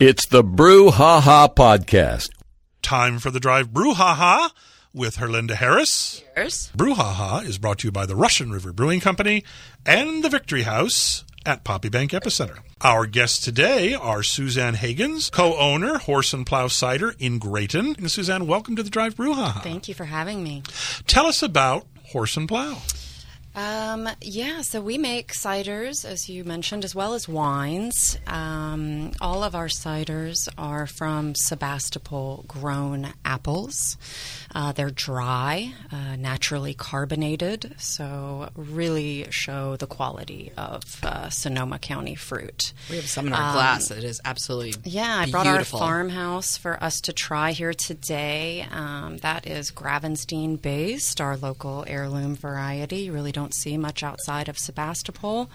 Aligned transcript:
It's 0.00 0.26
the 0.26 0.44
Brew 0.44 0.92
Ha 0.92 1.20
Ha 1.20 1.48
Podcast. 1.48 2.30
Time 2.82 3.18
for 3.18 3.32
the 3.32 3.40
drive 3.40 3.70
brouhaha 3.70 4.52
with 4.94 5.16
Herlinda 5.16 5.56
Heras. 5.56 6.22
Cheers. 6.36 6.70
Brouhaha 6.76 7.44
is 7.44 7.58
brought 7.58 7.80
to 7.80 7.88
you 7.88 7.90
by 7.90 8.06
the 8.06 8.14
Russian 8.14 8.52
River 8.52 8.72
Brewing 8.72 9.00
Company 9.00 9.42
and 9.84 10.22
the 10.22 10.28
Victory 10.28 10.62
House 10.62 11.24
at 11.44 11.64
Poppy 11.64 11.88
Bank 11.88 12.12
Epicenter. 12.12 12.60
Our 12.80 13.06
guests 13.06 13.44
today 13.44 13.92
are 13.92 14.22
Suzanne 14.22 14.76
Hagins, 14.76 15.32
co-owner 15.32 15.98
Horse 15.98 16.32
and 16.32 16.46
Plow 16.46 16.68
Cider 16.68 17.16
in 17.18 17.40
Graton. 17.40 17.98
And 17.98 18.08
Suzanne, 18.08 18.46
welcome 18.46 18.76
to 18.76 18.84
the 18.84 18.90
Drive 18.90 19.16
Brouhaha. 19.16 19.64
Thank 19.64 19.88
you 19.88 19.94
for 19.94 20.04
having 20.04 20.44
me. 20.44 20.62
Tell 21.08 21.26
us 21.26 21.42
about 21.42 21.88
Horse 22.04 22.36
and 22.36 22.46
Plow. 22.46 22.78
Um, 23.58 24.08
yeah, 24.20 24.60
so 24.60 24.80
we 24.80 24.98
make 24.98 25.32
ciders, 25.32 26.04
as 26.04 26.28
you 26.28 26.44
mentioned, 26.44 26.84
as 26.84 26.94
well 26.94 27.14
as 27.14 27.28
wines. 27.28 28.16
Um, 28.28 29.10
all 29.20 29.42
of 29.42 29.56
our 29.56 29.66
ciders 29.66 30.48
are 30.56 30.86
from 30.86 31.34
Sebastopol 31.34 32.44
grown 32.46 33.08
apples. 33.24 33.96
Uh, 34.54 34.72
they're 34.72 34.90
dry, 34.90 35.72
uh, 35.92 36.16
naturally 36.16 36.72
carbonated, 36.74 37.74
so 37.78 38.48
really 38.56 39.26
show 39.30 39.76
the 39.76 39.86
quality 39.86 40.52
of 40.56 40.82
uh, 41.04 41.28
Sonoma 41.28 41.78
County 41.78 42.14
fruit. 42.14 42.72
We 42.88 42.96
have 42.96 43.06
some 43.06 43.26
in 43.26 43.34
our 43.34 43.52
glass 43.52 43.88
that 43.88 44.04
is 44.04 44.20
absolutely 44.24 44.74
Yeah, 44.84 45.18
I 45.18 45.30
brought 45.30 45.46
our 45.46 45.64
farmhouse 45.64 46.56
for 46.56 46.82
us 46.82 47.00
to 47.02 47.12
try 47.12 47.52
here 47.52 47.74
today. 47.74 48.66
Um, 48.72 49.18
that 49.18 49.46
is 49.46 49.70
Gravenstein 49.70 50.60
based, 50.60 51.20
our 51.20 51.36
local 51.36 51.84
heirloom 51.86 52.34
variety. 52.34 53.00
You 53.00 53.12
really 53.12 53.32
don't 53.32 53.54
see 53.54 53.76
much 53.76 54.02
outside 54.02 54.48
of 54.48 54.58
Sebastopol, 54.58 55.50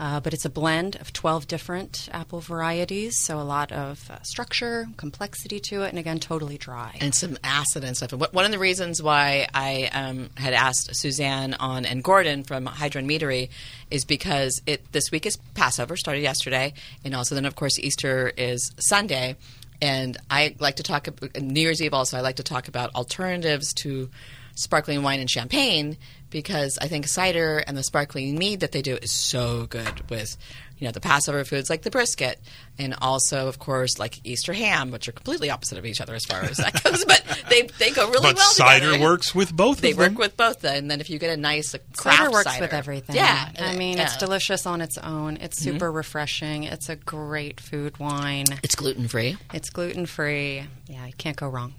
uh, 0.00 0.18
but 0.18 0.32
it's 0.32 0.46
a 0.46 0.50
blend 0.50 0.96
of 0.96 1.12
12 1.12 1.46
different 1.46 2.08
apple 2.10 2.40
varieties, 2.40 3.18
so 3.22 3.38
a 3.38 3.44
lot 3.44 3.70
of 3.70 4.10
uh, 4.10 4.18
structure, 4.22 4.88
complexity 4.96 5.60
to 5.60 5.82
it, 5.82 5.90
and 5.90 5.98
again, 5.98 6.18
totally 6.18 6.56
dry. 6.56 6.96
and 7.02 7.14
some 7.14 7.36
acid 7.44 7.84
and 7.84 7.94
stuff. 7.94 8.12
One 8.12 8.46
of 8.46 8.50
the 8.50 8.58
reasons 8.58 9.02
why 9.02 9.46
I 9.52 9.90
um, 9.92 10.30
had 10.36 10.54
asked 10.54 10.96
Suzanne 10.96 11.52
on 11.52 11.84
and 11.84 12.02
Gordon 12.02 12.44
from 12.44 12.66
Heidrun 12.66 13.04
Meadery 13.04 13.50
is 13.90 14.06
because 14.06 14.62
it 14.66 14.90
this 14.92 15.10
week 15.10 15.26
is 15.26 15.36
Passover, 15.54 15.98
started 15.98 16.22
yesterday, 16.22 16.72
and 17.04 17.14
also 17.14 17.34
then 17.34 17.44
of 17.44 17.54
course 17.54 17.78
Easter 17.78 18.32
is 18.38 18.72
Sunday. 18.78 19.36
And 19.82 20.16
I 20.30 20.56
like 20.58 20.76
to 20.76 20.82
talk 20.82 21.08
New 21.38 21.60
Year's 21.60 21.82
Eve 21.82 21.92
also. 21.92 22.16
I 22.16 22.22
like 22.22 22.36
to 22.36 22.42
talk 22.42 22.68
about 22.68 22.94
alternatives 22.94 23.74
to 23.82 24.08
sparkling 24.54 25.02
wine 25.02 25.20
and 25.20 25.28
champagne 25.28 25.98
because 26.30 26.78
I 26.80 26.88
think 26.88 27.06
cider 27.08 27.58
and 27.58 27.76
the 27.76 27.82
sparkling 27.82 28.38
mead 28.38 28.60
that 28.60 28.72
they 28.72 28.82
do 28.82 28.96
is 28.96 29.10
so 29.12 29.66
good 29.66 30.08
with 30.10 30.36
you 30.78 30.86
know 30.86 30.92
the 30.92 31.00
Passover 31.00 31.44
foods 31.44 31.68
like 31.68 31.82
the 31.82 31.90
brisket 31.90 32.40
and 32.78 32.94
also 33.02 33.48
of 33.48 33.58
course 33.58 33.98
like 33.98 34.20
Easter 34.24 34.52
ham, 34.54 34.90
which 34.90 35.08
are 35.08 35.12
completely 35.12 35.50
opposite 35.50 35.76
of 35.76 35.84
each 35.84 36.00
other 36.00 36.14
as 36.14 36.24
far 36.24 36.42
as 36.42 36.56
that 36.56 36.82
goes, 36.84 37.04
but 37.04 37.22
they 37.50 37.62
they 37.78 37.90
go 37.90 38.08
really 38.08 38.22
but 38.22 38.36
well 38.36 38.50
cider 38.52 38.86
together. 38.92 39.04
works 39.04 39.34
with 39.34 39.54
both 39.54 39.80
They 39.80 39.90
of 39.90 39.98
them. 39.98 40.14
work 40.14 40.18
with 40.18 40.36
both, 40.36 40.64
and 40.64 40.90
then 40.90 41.00
if 41.00 41.10
you 41.10 41.18
get 41.18 41.30
a 41.30 41.36
nice 41.36 41.74
craft 41.96 42.18
Cider 42.18 42.30
works 42.30 42.44
cider- 42.44 42.62
with 42.62 42.72
everything. 42.72 43.16
Yeah, 43.16 43.50
I 43.58 43.76
mean, 43.76 43.98
it's 43.98 44.16
delicious 44.16 44.64
on 44.66 44.80
its 44.80 44.96
own. 44.96 45.36
It's 45.36 45.60
mm-hmm. 45.60 45.72
super 45.72 45.92
refreshing. 45.92 46.64
It's 46.64 46.88
a 46.88 46.96
great 46.96 47.60
food 47.60 47.98
wine. 47.98 48.46
It's 48.62 48.74
gluten 48.74 49.06
free. 49.08 49.36
It's 49.52 49.68
gluten 49.70 50.06
free. 50.06 50.64
Yeah, 50.86 51.06
you 51.06 51.12
can't 51.18 51.36
go 51.36 51.48
wrong. 51.48 51.74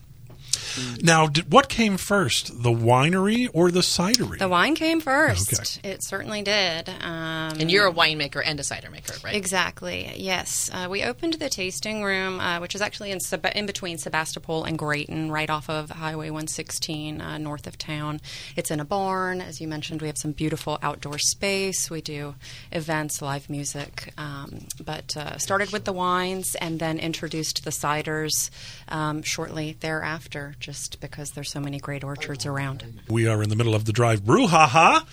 Now, 1.02 1.28
did, 1.28 1.52
what 1.52 1.70
came 1.70 1.98
first, 1.98 2.64
the 2.64 2.70
winery 2.72 3.50
or 3.54 3.72
the 3.72 3.80
cidery? 3.82 4.40
The 4.40 4.48
wine 4.50 4.76
came 4.76 5.00
first. 5.02 5.54
Okay. 5.54 5.90
It 5.94 6.04
certainly 6.04 6.42
did. 6.42 6.90
Um, 6.90 7.60
And 7.60 7.72
you're 7.72 7.88
a 7.88 7.94
winemaker 7.94 8.42
and 8.46 8.60
a 8.60 8.64
cider 8.64 8.90
maker, 8.90 9.14
right? 9.24 9.36
Exactly. 9.36 10.12
Yes, 10.18 10.70
uh, 10.74 10.88
we 10.90 11.04
opened 11.04 11.34
the 11.36 11.50
tasting 11.50 12.04
room, 12.04 12.40
uh, 12.40 12.60
which 12.60 12.76
is 12.76 12.82
actually 12.82 13.12
in 13.12 13.20
Seb- 13.20 13.46
in 13.56 13.66
between 13.66 13.98
Sebastopol 13.98 14.64
and 14.64 14.78
Graton, 14.78 15.30
right 15.30 15.50
off 15.50 15.70
of 15.70 15.90
Highway 15.90 16.30
116, 16.30 17.22
uh, 17.22 17.38
north 17.38 17.68
of 17.68 17.78
town. 17.78 18.22
It's 18.56 18.72
in 18.72 18.80
a 18.80 18.86
barn, 18.86 19.42
as 19.42 19.60
you 19.62 19.68
mentioned. 19.68 20.02
We 20.02 20.08
have 20.08 20.18
some 20.18 20.32
beautiful 20.32 20.78
outdoor 20.82 21.18
space. 21.20 21.90
We 21.90 22.02
do 22.02 22.36
events, 22.72 23.22
live 23.22 23.50
music. 23.50 24.14
Um, 24.18 24.68
but 24.84 25.16
uh, 25.18 25.38
started 25.38 25.72
with 25.72 25.86
the 25.86 25.94
wines 25.94 26.56
and 26.56 26.80
then 26.80 27.00
introduced 27.00 27.64
the 27.64 27.72
ciders 27.72 28.50
um, 28.90 29.22
shortly 29.24 29.78
thereafter, 29.80 30.56
just 30.62 31.02
because 31.02 31.32
there's 31.32 31.52
so 31.52 31.60
many 31.60 31.80
great 31.80 32.04
orchards 32.04 32.46
around. 32.46 33.02
We 33.10 33.28
are 33.28 33.44
in 33.44 33.50
the 33.50 33.56
middle 33.56 33.76
of 33.76 33.86
the 33.86 33.92
Drive 33.92 34.22
Brouhaha. 34.22 35.06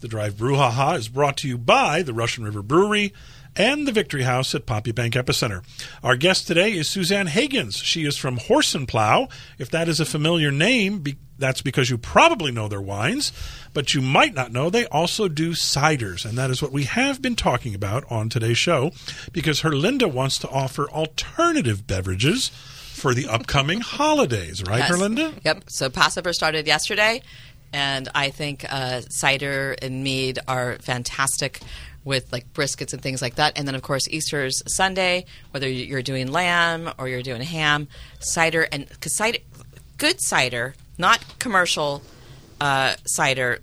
The 0.00 0.08
Drive 0.08 0.34
Brouhaha 0.34 0.98
is 0.98 1.08
brought 1.08 1.38
to 1.38 1.48
you 1.48 1.56
by 1.56 2.02
the 2.02 2.12
Russian 2.12 2.44
River 2.44 2.60
Brewery 2.60 3.14
and 3.56 3.88
the 3.88 3.92
Victory 3.92 4.24
House 4.24 4.54
at 4.54 4.66
Poppy 4.66 4.92
Bank 4.92 5.14
Epicenter. 5.14 5.64
Our 6.02 6.16
guest 6.16 6.46
today 6.46 6.72
is 6.72 6.88
Suzanne 6.88 7.28
Hagins. 7.28 7.82
She 7.82 8.04
is 8.04 8.18
from 8.18 8.36
Horse 8.36 8.74
and 8.74 8.86
Plow. 8.86 9.28
If 9.58 9.70
that 9.70 9.88
is 9.88 9.98
a 9.98 10.04
familiar 10.04 10.50
name, 10.50 10.98
be- 10.98 11.16
that's 11.38 11.62
because 11.62 11.88
you 11.88 11.96
probably 11.96 12.50
know 12.52 12.68
their 12.68 12.80
wines, 12.80 13.32
but 13.72 13.94
you 13.94 14.02
might 14.02 14.34
not 14.34 14.52
know 14.52 14.68
they 14.68 14.86
also 14.86 15.28
do 15.28 15.52
ciders, 15.52 16.24
and 16.24 16.36
that 16.36 16.50
is 16.50 16.60
what 16.62 16.72
we 16.72 16.84
have 16.84 17.22
been 17.22 17.36
talking 17.36 17.74
about 17.74 18.04
on 18.10 18.28
today's 18.28 18.58
show 18.58 18.90
because 19.32 19.62
Herlinda 19.62 20.10
wants 20.10 20.38
to 20.40 20.48
offer 20.48 20.90
alternative 20.90 21.86
beverages 21.86 22.50
for 22.96 23.14
the 23.14 23.28
upcoming 23.28 23.80
holidays, 23.80 24.62
right, 24.62 24.80
Yes. 24.80 24.88
Yep. 25.44 25.64
So 25.68 25.90
Passover 25.90 26.32
started 26.32 26.66
yesterday, 26.66 27.22
and 27.72 28.08
I 28.14 28.30
think 28.30 28.64
uh, 28.68 29.02
cider 29.08 29.76
and 29.82 30.02
mead 30.02 30.38
are 30.48 30.76
fantastic 30.76 31.60
with 32.04 32.32
like 32.32 32.50
briskets 32.54 32.92
and 32.92 33.02
things 33.02 33.20
like 33.20 33.34
that. 33.34 33.58
And 33.58 33.68
then 33.68 33.74
of 33.74 33.82
course 33.82 34.08
Easter's 34.08 34.62
Sunday, 34.66 35.26
whether 35.50 35.68
you're 35.68 36.02
doing 36.02 36.30
lamb 36.32 36.90
or 36.98 37.08
you're 37.08 37.22
doing 37.22 37.42
ham, 37.42 37.88
cider 38.20 38.66
and 38.72 38.88
because 38.88 39.16
cider, 39.16 39.38
good 39.98 40.16
cider, 40.20 40.74
not 40.98 41.38
commercial 41.38 42.02
uh, 42.60 42.94
cider. 43.04 43.58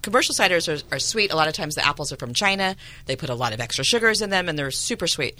Commercial 0.00 0.34
ciders 0.34 0.68
are, 0.68 0.94
are 0.94 0.98
sweet. 0.98 1.32
A 1.32 1.36
lot 1.36 1.48
of 1.48 1.54
times 1.54 1.74
the 1.74 1.84
apples 1.84 2.12
are 2.12 2.16
from 2.16 2.32
China. 2.32 2.76
They 3.06 3.16
put 3.16 3.28
a 3.30 3.34
lot 3.34 3.52
of 3.52 3.60
extra 3.60 3.84
sugars 3.84 4.22
in 4.22 4.30
them, 4.30 4.48
and 4.48 4.58
they're 4.58 4.70
super 4.70 5.06
sweet. 5.06 5.38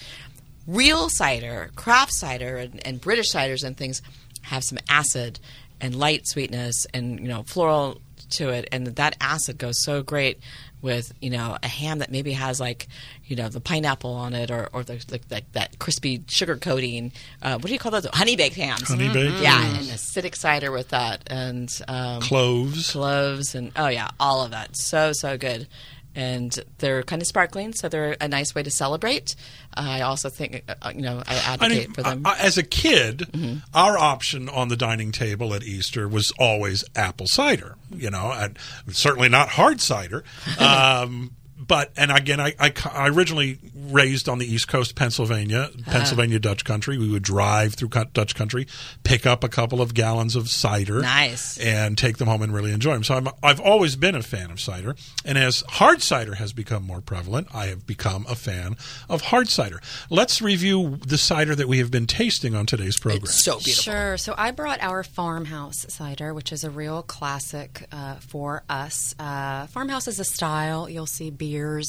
Real 0.66 1.09
cider, 1.09 1.71
craft 1.77 2.12
cider, 2.12 2.56
and, 2.56 2.84
and 2.87 3.00
British 3.00 3.32
ciders 3.32 3.62
and 3.65 3.77
things 3.77 4.03
have 4.43 4.65
some 4.65 4.78
acid 4.88 5.38
and 5.81 5.94
light 5.94 6.27
sweetness 6.27 6.87
and 6.94 7.21
you 7.21 7.28
know 7.28 7.43
floral 7.44 8.00
to 8.31 8.49
it, 8.49 8.69
and 8.72 8.87
that 8.88 9.16
acid 9.21 9.59
goes 9.59 9.82
so 9.84 10.03
great 10.03 10.38
with 10.82 11.12
you 11.21 11.31
know 11.31 11.56
a 11.62 11.69
ham 11.69 12.00
that 12.00 12.10
maybe 12.10 12.32
has 12.32 12.59
like 12.60 12.87
you 13.26 13.37
know 13.37 13.49
the 13.49 13.60
pineapple 13.60 14.12
on 14.12 14.34
it 14.34 14.50
or 14.50 14.69
or 14.72 14.82
the, 14.82 15.05
like 15.10 15.26
that, 15.28 15.44
that 15.53 15.78
crispy 15.78 16.22
sugar 16.26 16.56
coating. 16.56 17.12
Uh, 17.43 17.53
what 17.55 17.66
do 17.66 17.72
you 17.72 17.78
call 17.78 17.93
those? 17.93 18.06
Honey 18.06 18.34
baked 18.37 18.56
hams. 18.56 18.88
Honey 18.88 19.09
baked, 19.12 19.37
Yeah, 19.41 19.60
yes. 19.72 19.76
and 19.78 20.25
acidic 20.25 20.34
cider 20.37 20.72
with 20.72 20.88
that, 20.88 21.22
and 21.28 21.71
um, 21.87 22.21
Cloves. 22.22 22.91
cloves 22.91 23.55
and 23.55 23.71
oh 23.76 23.88
yeah, 23.88 24.09
all 24.19 24.44
of 24.44 24.50
that. 24.50 24.76
So 24.76 25.12
so 25.12 25.37
good. 25.38 25.69
And 26.16 26.59
they're 26.78 27.03
kind 27.03 27.21
of 27.21 27.28
sparkling, 27.28 27.75
so 27.75 27.88
they're 27.88 28.16
a 28.21 28.27
nice 28.27 28.54
way 28.54 28.62
to 28.62 28.71
celebrate. 28.71 29.37
I 29.75 30.00
also 30.00 30.31
think, 30.31 30.65
uh, 30.81 30.91
you 30.94 31.03
know, 31.03 31.22
I 31.28 31.34
I 31.34 31.38
advocate 31.53 31.88
mean, 31.88 31.93
for 31.94 32.03
them. 32.03 32.22
I- 32.25 32.32
I- 32.32 32.38
as 32.38 32.56
a 32.56 32.62
kid, 32.62 33.28
our 33.75 33.99
option 33.99 34.49
on 34.49 34.69
the 34.69 34.76
dining 34.76 35.12
table 35.12 35.53
at 35.53 35.62
Easter 35.62 36.09
was 36.09 36.32
always 36.38 36.82
apple 36.97 37.26
cider. 37.28 37.76
You 37.94 38.10
know, 38.10 38.32
and 38.32 38.59
certainly 38.91 39.28
not 39.28 39.50
hard 39.50 39.81
cider. 39.81 40.25
Um, 40.59 41.36
but 41.66 41.93
and 41.97 42.10
again, 42.10 42.41
I, 42.41 42.54
I, 42.59 42.72
I 42.93 43.09
originally 43.09 43.59
raised 43.75 44.28
on 44.28 44.38
the 44.38 44.47
East 44.47 44.69
Coast, 44.69 44.93
of 44.93 44.97
Pennsylvania, 44.97 45.71
Pennsylvania 45.87 46.38
Dutch 46.38 46.65
country. 46.65 46.99
We 46.99 47.10
would 47.10 47.22
drive 47.22 47.75
through 47.75 47.88
Dutch 48.12 48.34
country, 48.34 48.66
pick 49.04 49.27
up 49.27 49.44
a 49.44 49.49
couple 49.49 49.81
of 49.81 49.94
gallons 49.94 50.37
of 50.37 50.49
cider, 50.49 51.00
Nice. 51.00 51.59
and 51.59 51.97
take 51.97 52.19
them 52.19 52.28
home 52.28 52.43
and 52.43 52.53
really 52.53 52.72
enjoy 52.72 52.94
them. 52.94 53.05
So 53.05 53.15
I'm, 53.15 53.28
I've 53.43 53.60
always 53.60 53.97
been 53.97 54.15
a 54.15 54.22
fan 54.22 54.50
of 54.50 54.60
cider, 54.60 54.97
and 55.25 55.38
as 55.38 55.62
hard 55.69 56.03
cider 56.03 56.34
has 56.37 56.53
become 56.53 56.84
more 56.84 57.00
prevalent, 57.00 57.49
I 57.55 57.66
have 57.66 57.87
become 57.87 58.26
a 58.28 58.34
fan 58.34 58.76
of 59.09 59.22
hard 59.22 59.49
cider. 59.49 59.81
Let's 60.10 60.41
review 60.43 60.99
the 61.06 61.19
cider 61.19 61.55
that 61.55 61.69
we 61.69 61.78
have 61.78 61.91
been 61.91 62.06
tasting 62.06 62.55
on 62.55 62.67
today's 62.67 62.99
program. 62.99 63.25
it's 63.25 63.44
so 63.44 63.58
beautiful. 63.58 63.93
Sure. 63.93 64.17
So 64.17 64.35
I 64.37 64.50
brought 64.50 64.82
our 64.82 65.02
farmhouse 65.02 65.87
cider, 65.88 66.35
which 66.35 66.52
is 66.52 66.64
a 66.64 66.70
real 66.70 67.02
classic 67.02 67.87
uh, 67.93 68.17
for 68.17 68.62
us. 68.69 69.14
Uh, 69.19 69.67
farmhouse 69.69 70.08
is 70.08 70.19
a 70.20 70.25
style. 70.25 70.88
You'll 70.88 71.06
see 71.06 71.31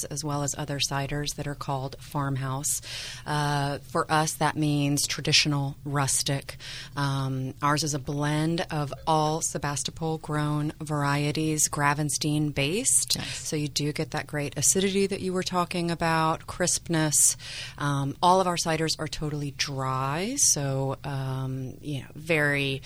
as 0.06 0.24
well 0.24 0.44
as 0.44 0.56
other 0.58 0.80
ciders 0.80 1.36
that 1.36 1.48
are 1.48 1.56
called 1.56 1.96
farmhouse. 2.00 2.82
Uh, 3.26 3.80
for 3.80 4.10
us, 4.12 4.34
that 4.36 4.56
means 4.56 5.06
traditional, 5.08 5.76
rustic. 5.86 6.58
Um, 6.96 7.54
ours 7.62 7.84
is 7.84 7.94
a 7.94 8.00
blend 8.00 8.66
of 8.72 8.94
all 9.06 9.42
Sebastopol 9.42 10.18
grown 10.20 10.74
varieties, 10.82 11.70
Gravenstein 11.70 12.54
based. 12.54 13.20
So 13.34 13.56
you 13.56 13.68
do 13.68 13.92
get 13.92 14.12
that 14.12 14.28
great 14.28 14.58
acidity 14.58 15.08
that 15.08 15.22
you 15.22 15.34
were 15.34 15.44
talking 15.44 15.92
about, 15.92 16.48
crispness. 16.48 17.38
Um, 17.78 18.16
all 18.22 18.42
of 18.42 18.48
our 18.48 18.56
ciders 18.56 19.00
are 19.00 19.08
totally 19.08 19.52
dry, 19.58 20.36
so 20.38 20.98
um, 21.04 21.74
you 21.82 22.02
know, 22.02 22.08
very 22.16 22.82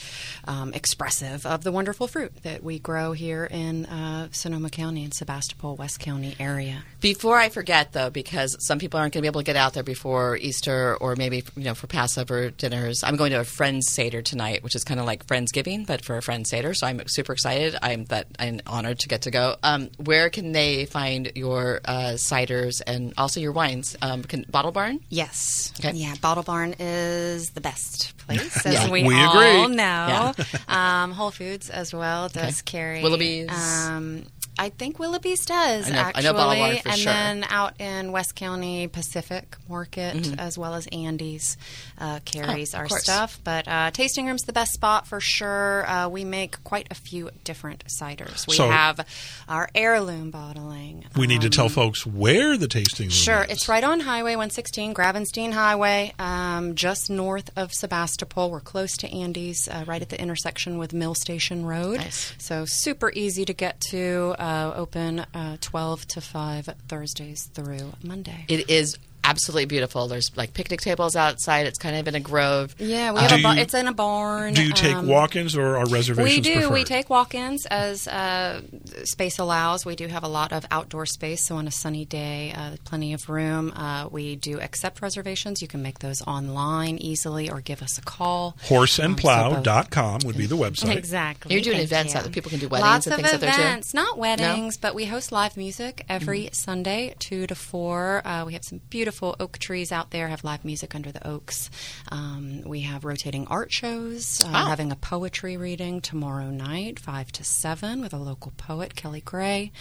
um, 0.47 0.73
expressive 0.73 1.45
of 1.45 1.63
the 1.63 1.71
wonderful 1.71 2.07
fruit 2.07 2.31
that 2.43 2.63
we 2.63 2.79
grow 2.79 3.11
here 3.11 3.45
in 3.45 3.85
uh, 3.85 4.29
Sonoma 4.31 4.69
County 4.69 5.03
and 5.03 5.13
Sebastopol, 5.13 5.75
West 5.75 5.99
County 5.99 6.35
area. 6.39 6.70
Yet. 6.73 6.81
Before 6.99 7.37
I 7.37 7.49
forget, 7.49 7.93
though, 7.93 8.09
because 8.11 8.55
some 8.65 8.77
people 8.77 8.99
aren't 8.99 9.13
going 9.13 9.21
to 9.21 9.23
be 9.23 9.27
able 9.27 9.41
to 9.41 9.45
get 9.45 9.55
out 9.55 9.73
there 9.73 9.81
before 9.83 10.37
Easter 10.37 10.95
or 10.97 11.15
maybe 11.15 11.43
you 11.55 11.63
know 11.63 11.73
for 11.73 11.87
Passover 11.87 12.51
dinners, 12.51 13.03
I'm 13.03 13.15
going 13.15 13.31
to 13.31 13.39
a 13.39 13.43
friends 13.43 13.91
seder 13.91 14.21
tonight, 14.21 14.63
which 14.63 14.75
is 14.75 14.83
kind 14.83 14.99
of 14.99 15.05
like 15.07 15.25
friendsgiving, 15.25 15.87
but 15.87 16.05
for 16.05 16.17
a 16.17 16.21
friends 16.21 16.49
seder. 16.51 16.73
So 16.75 16.85
I'm 16.87 17.01
super 17.07 17.33
excited. 17.33 17.75
I'm 17.81 18.05
that 18.05 18.27
I'm 18.37 18.61
honored 18.67 18.99
to 18.99 19.07
get 19.07 19.23
to 19.23 19.31
go. 19.31 19.55
Um, 19.63 19.89
where 19.97 20.29
can 20.29 20.51
they 20.51 20.85
find 20.85 21.31
your 21.35 21.81
uh, 21.85 22.13
ciders 22.17 22.81
and 22.85 23.13
also 23.17 23.39
your 23.39 23.51
wines? 23.51 23.97
Um, 24.01 24.21
can, 24.23 24.45
Bottle 24.49 24.71
Barn. 24.71 24.99
Yes. 25.09 25.73
Okay. 25.79 25.93
Yeah, 25.97 26.13
Bottle 26.21 26.43
Barn 26.43 26.75
is 26.79 27.49
the 27.51 27.61
best 27.61 28.15
place, 28.19 28.63
as 28.65 28.73
Yeah. 28.73 28.89
we, 28.91 29.03
We 29.03 29.15
all 29.15 29.39
agree. 29.39 29.75
know. 29.75 30.33
um, 30.67 31.11
Whole 31.11 31.31
Foods 31.31 31.69
as 31.71 31.93
well 31.93 32.29
does 32.29 32.61
carry 32.61 33.01
Willibees? 33.01 33.49
Um, 33.49 34.25
I 34.59 34.69
think 34.69 34.99
Willibees 34.99 35.45
does 35.45 35.87
I 35.89 35.93
know- 35.93 35.97
I 35.99 36.01
actually, 36.09 36.23
know 36.25 36.33
Bottle 36.33 36.55
Barn 36.63 36.77
for 36.77 36.89
and 36.89 36.97
sure. 36.99 37.13
then 37.13 37.45
out 37.49 37.79
in 37.81 38.11
West 38.11 38.35
County 38.35 38.87
Pacific 38.87 39.55
Market 39.67 40.15
Mm-hmm. 40.17 40.39
as 40.39 40.57
well 40.57 40.75
as 40.75 40.87
Andy's 40.91 41.57
uh, 41.97 42.19
carries 42.25 42.75
Oh, 42.75 42.79
our 42.79 42.87
course. 42.87 43.03
stuff. 43.03 43.39
But 43.43 43.67
uh, 43.67 43.91
tasting 43.91 44.27
room's 44.27 44.43
the 44.43 44.53
best 44.53 44.73
spot 44.73 45.07
for 45.07 45.19
sure. 45.19 45.85
Uh, 45.89 46.09
we 46.09 46.25
make 46.25 46.63
quite 46.63 46.87
a 46.91 46.95
few 46.95 47.29
different 47.43 47.85
ciders. 47.87 48.45
We 48.47 48.55
So- 48.55 48.69
have 48.69 49.05
our 49.47 49.69
heirloom 49.73 50.31
bottling. 50.31 51.05
We 51.15 51.27
need 51.27 51.41
to 51.41 51.47
um, 51.47 51.51
tell 51.51 51.69
folks 51.69 52.05
where 52.05 52.57
the 52.57 52.67
tasting 52.67 53.05
room 53.05 53.11
is. 53.11 53.15
Sure, 53.17 53.43
is. 53.43 53.51
it's 53.51 53.69
right 53.69 53.83
on 53.83 54.01
Highway 54.01 54.31
116, 54.31 54.93
Gravenstein 54.93 55.53
Highway, 55.53 56.13
um, 56.19 56.75
just 56.75 57.09
north 57.09 57.49
of 57.55 57.71
Sebastopol. 57.73 58.51
We're 58.51 58.59
close 58.59 58.95
to 58.97 59.09
Andy's, 59.11 59.67
uh, 59.67 59.85
right 59.87 60.01
at 60.01 60.09
the 60.09 60.19
intersection 60.21 60.77
with 60.77 60.93
Mill 60.93 61.15
Station 61.15 61.65
Road. 61.65 61.97
Nice. 61.97 62.33
So 62.37 62.65
super 62.67 63.11
easy 63.15 63.45
to 63.45 63.53
get 63.53 63.79
to. 63.91 64.35
Uh, 64.41 64.73
open 64.75 65.19
uh, 65.19 65.55
12 65.61 66.07
to 66.07 66.19
5 66.19 66.69
Thursdays 66.87 67.43
through 67.53 67.93
Monday. 68.03 68.45
It 68.47 68.71
is 68.71 68.97
absolutely 69.23 69.65
beautiful. 69.65 70.07
There's 70.07 70.29
like 70.35 70.53
picnic 70.53 70.81
tables 70.81 71.15
outside. 71.15 71.67
It's 71.67 71.77
kind 71.79 71.95
of 71.95 72.07
in 72.07 72.15
a 72.15 72.19
grove. 72.19 72.75
yeah, 72.79 73.11
we 73.11 73.19
have 73.21 73.29
do 73.29 73.35
a 73.35 73.41
ba- 73.41 73.55
you- 73.55 73.61
it's 73.61 73.73
in 73.73 73.87
a 73.87 73.93
barn. 73.93 74.53
Do 74.53 74.63
you 74.63 74.73
take 74.73 74.95
um, 74.95 75.07
walk-ins 75.07 75.55
or 75.55 75.77
are 75.77 75.85
reservations 75.87 76.35
We 76.37 76.41
do. 76.41 76.53
preferred? 76.59 76.73
We 76.73 76.83
take 76.83 77.09
walk-ins 77.09 77.65
as 77.67 78.07
uh, 78.07 78.61
space 79.03 79.37
allows. 79.39 79.85
We 79.85 79.95
do 79.95 80.07
have 80.07 80.23
a 80.23 80.27
lot 80.27 80.51
of 80.53 80.65
outdoor 80.71 81.05
space, 81.05 81.45
so 81.47 81.55
on 81.57 81.67
a 81.67 81.71
sunny 81.71 82.05
day, 82.05 82.53
uh, 82.55 82.77
plenty 82.83 83.13
of 83.13 83.29
room. 83.29 83.71
Uh, 83.75 84.07
we 84.11 84.35
do 84.35 84.59
accept 84.59 85.01
reservations. 85.01 85.61
You 85.61 85.67
can 85.67 85.81
make 85.81 85.99
those 85.99 86.21
online 86.23 86.97
easily, 86.97 87.49
or 87.49 87.61
give 87.61 87.81
us 87.81 87.97
a 87.97 88.01
call. 88.01 88.57
Horseandplow.com 88.67 90.21
would 90.25 90.37
be 90.37 90.45
the 90.45 90.57
website. 90.57 90.95
Exactly. 90.95 91.53
You're 91.53 91.63
doing 91.63 91.77
Thank 91.77 91.85
events 91.91 92.13
you. 92.13 92.17
out 92.19 92.23
there. 92.23 92.33
People 92.33 92.49
can 92.49 92.59
do 92.59 92.67
weddings 92.67 92.87
Lots 92.89 93.07
and 93.07 93.13
of 93.13 93.19
things 93.21 93.33
out 93.33 93.39
there, 93.41 93.51
too? 93.53 93.61
events. 93.61 93.93
Not 93.93 94.17
weddings, 94.17 94.77
but 94.77 94.95
we 94.95 95.05
host 95.05 95.31
live 95.31 95.57
music 95.57 96.05
every 96.09 96.49
Sunday, 96.53 97.13
two 97.19 97.45
to 97.47 97.55
four. 97.55 98.21
Uh, 98.25 98.45
we 98.45 98.53
have 98.53 98.63
some 98.63 98.79
beautiful 98.89 99.10
oak 99.19 99.57
trees 99.57 99.91
out 99.91 100.11
there. 100.11 100.27
Have 100.29 100.43
live 100.43 100.63
music 100.63 100.95
under 100.95 101.11
the 101.11 101.25
oaks. 101.27 101.69
Um, 102.11 102.61
we 102.65 102.81
have 102.81 103.03
rotating 103.03 103.47
art 103.47 103.71
shows. 103.71 104.41
Uh, 104.43 104.49
Wow. 104.51 104.65
Having 104.67 104.91
a 104.91 104.95
poetry 104.95 105.55
reading 105.57 106.01
tomorrow 106.01 106.49
night, 106.49 106.99
five 106.99 107.31
to 107.33 107.43
seven, 107.43 108.01
with 108.01 108.13
a 108.13 108.17
local 108.17 108.51
poet, 108.57 108.95
Kelly 108.95 109.21
Gray. 109.21 109.71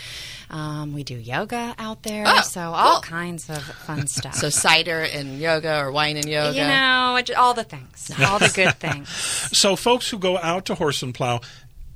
Um, 0.49 0.93
we 0.95 1.03
do 1.05 1.15
yoga 1.17 1.75
out 1.79 2.03
there. 2.05 2.25
Oh, 2.27 2.41
so 2.43 2.61
all 2.73 2.95
cool. 2.95 3.03
kinds 3.03 3.51
of 3.51 3.63
fun 3.63 4.07
stuff. 4.07 4.35
So 4.37 4.49
cider 4.49 5.01
and 5.01 5.39
yoga 5.39 5.79
or 5.81 5.91
wine 5.93 6.17
and 6.17 6.27
yoga. 6.27 6.57
you 6.57 6.63
know, 6.65 7.21
all 7.37 7.55
the 7.55 7.65
things, 7.65 8.11
all 8.21 8.39
the 8.39 8.53
good 8.55 8.75
things. 8.79 9.09
So, 9.09 9.77
folks 9.77 10.09
who 10.11 10.19
go 10.19 10.39
out 10.39 10.65
to 10.67 10.75
Horse 10.77 11.03
and 11.03 11.15
Plow, 11.15 11.41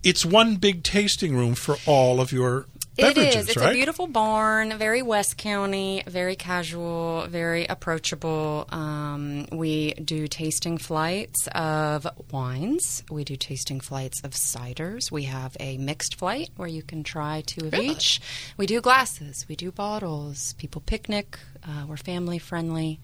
it's 0.03 0.25
one 0.25 0.57
big 0.57 0.83
tasting 0.83 1.35
room 1.37 1.55
for 1.55 1.77
all 1.87 2.21
of 2.21 2.33
your 2.33 2.67
It 2.97 3.03
beverages, 3.15 3.37
is. 3.45 3.49
It's 3.49 3.57
right? 3.57 3.71
a 3.71 3.75
beautiful 3.75 4.07
barn, 4.07 4.79
very 4.79 5.03
West 5.03 5.37
County, 5.37 6.05
very 6.07 6.37
casual, 6.37 7.27
very 7.29 7.67
approachable. 7.67 8.67
Um, 8.71 9.47
we 9.51 9.95
do 9.95 10.29
tasting 10.29 10.79
flights 10.79 11.49
of 11.49 12.07
wines. 12.31 13.03
We 13.11 13.25
do 13.25 13.35
tasting 13.37 13.81
flights 13.81 14.21
of 14.23 14.31
ciders. 14.31 15.11
We 15.11 15.25
have 15.25 15.57
a 15.59 15.77
mixed 15.79 16.17
flight 16.17 16.51
where 16.57 16.69
you 16.69 16.83
can 16.83 17.03
try 17.03 17.43
two 17.45 17.67
of 17.67 17.73
Really? 17.73 17.89
each. 17.89 18.21
We 18.57 18.67
do 18.67 18.81
glasses. 18.81 19.45
We 19.49 19.57
do 19.57 19.73
bottles. 19.73 20.53
People 20.59 20.81
picnic. 20.81 21.39
Uh, 21.67 21.87
we're 21.89 21.97
family 21.97 22.39
friendly. 22.39 23.01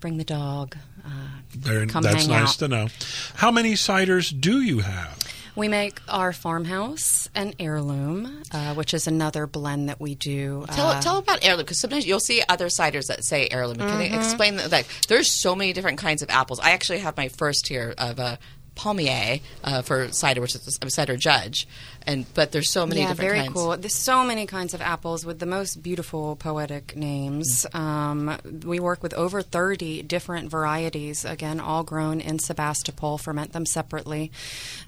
Bring 0.00 0.16
the 0.16 0.24
dog. 0.24 0.76
Uh, 1.04 1.10
Very- 1.50 1.86
that's 1.86 2.26
nice 2.26 2.30
out. 2.30 2.58
to 2.58 2.68
know. 2.68 2.88
How 3.34 3.50
many 3.52 3.74
ciders 3.74 4.38
do 4.38 4.60
you 4.62 4.80
have? 4.80 5.16
We 5.58 5.68
make 5.68 6.00
our 6.08 6.32
farmhouse 6.32 7.28
and 7.34 7.54
heirloom, 7.58 8.42
uh, 8.52 8.74
which 8.74 8.94
is 8.94 9.06
another 9.06 9.46
blend 9.46 9.88
that 9.88 10.00
we 10.00 10.14
do. 10.14 10.64
Tell, 10.70 10.86
uh, 10.88 11.00
tell 11.00 11.18
about 11.18 11.44
heirloom 11.44 11.64
because 11.64 11.80
sometimes 11.80 12.06
you'll 12.06 12.20
see 12.20 12.42
other 12.48 12.66
ciders 12.68 13.08
that 13.08 13.24
say 13.24 13.48
heirloom. 13.50 13.76
Can 13.78 13.88
Mm-hmm. 13.88 14.12
you 14.14 14.18
explain 14.18 14.56
that? 14.56 14.70
Like, 14.72 14.86
there's 15.08 15.30
so 15.30 15.54
many 15.54 15.72
different 15.72 15.98
kinds 15.98 16.22
of 16.22 16.30
apples. 16.30 16.60
I 16.60 16.70
actually 16.70 17.00
have 17.00 17.16
my 17.16 17.28
first 17.28 17.66
here 17.68 17.94
of 17.98 18.18
a 18.18 18.38
pommelier 18.76 19.40
uh, 19.64 19.82
for 19.82 20.12
cider, 20.12 20.40
which 20.40 20.54
is 20.54 20.78
a 20.80 20.90
cider 20.90 21.16
judge, 21.16 21.66
and 22.08 22.24
but 22.34 22.52
there's 22.52 22.72
so 22.72 22.86
many 22.86 23.02
yeah, 23.02 23.08
different 23.08 23.30
very 23.30 23.40
kinds. 23.40 23.52
cool. 23.52 23.76
There's 23.76 23.94
so 23.94 24.24
many 24.24 24.46
kinds 24.46 24.72
of 24.72 24.80
apples 24.80 25.26
with 25.26 25.38
the 25.38 25.46
most 25.46 25.82
beautiful 25.82 26.36
poetic 26.36 26.96
names. 26.96 27.66
Mm. 27.72 27.78
Um, 27.78 28.38
we 28.64 28.80
work 28.80 29.02
with 29.02 29.12
over 29.14 29.42
30 29.42 30.02
different 30.02 30.50
varieties, 30.50 31.24
again, 31.24 31.60
all 31.60 31.84
grown 31.84 32.20
in 32.20 32.38
Sebastopol, 32.38 33.18
ferment 33.18 33.52
them 33.52 33.66
separately. 33.66 34.32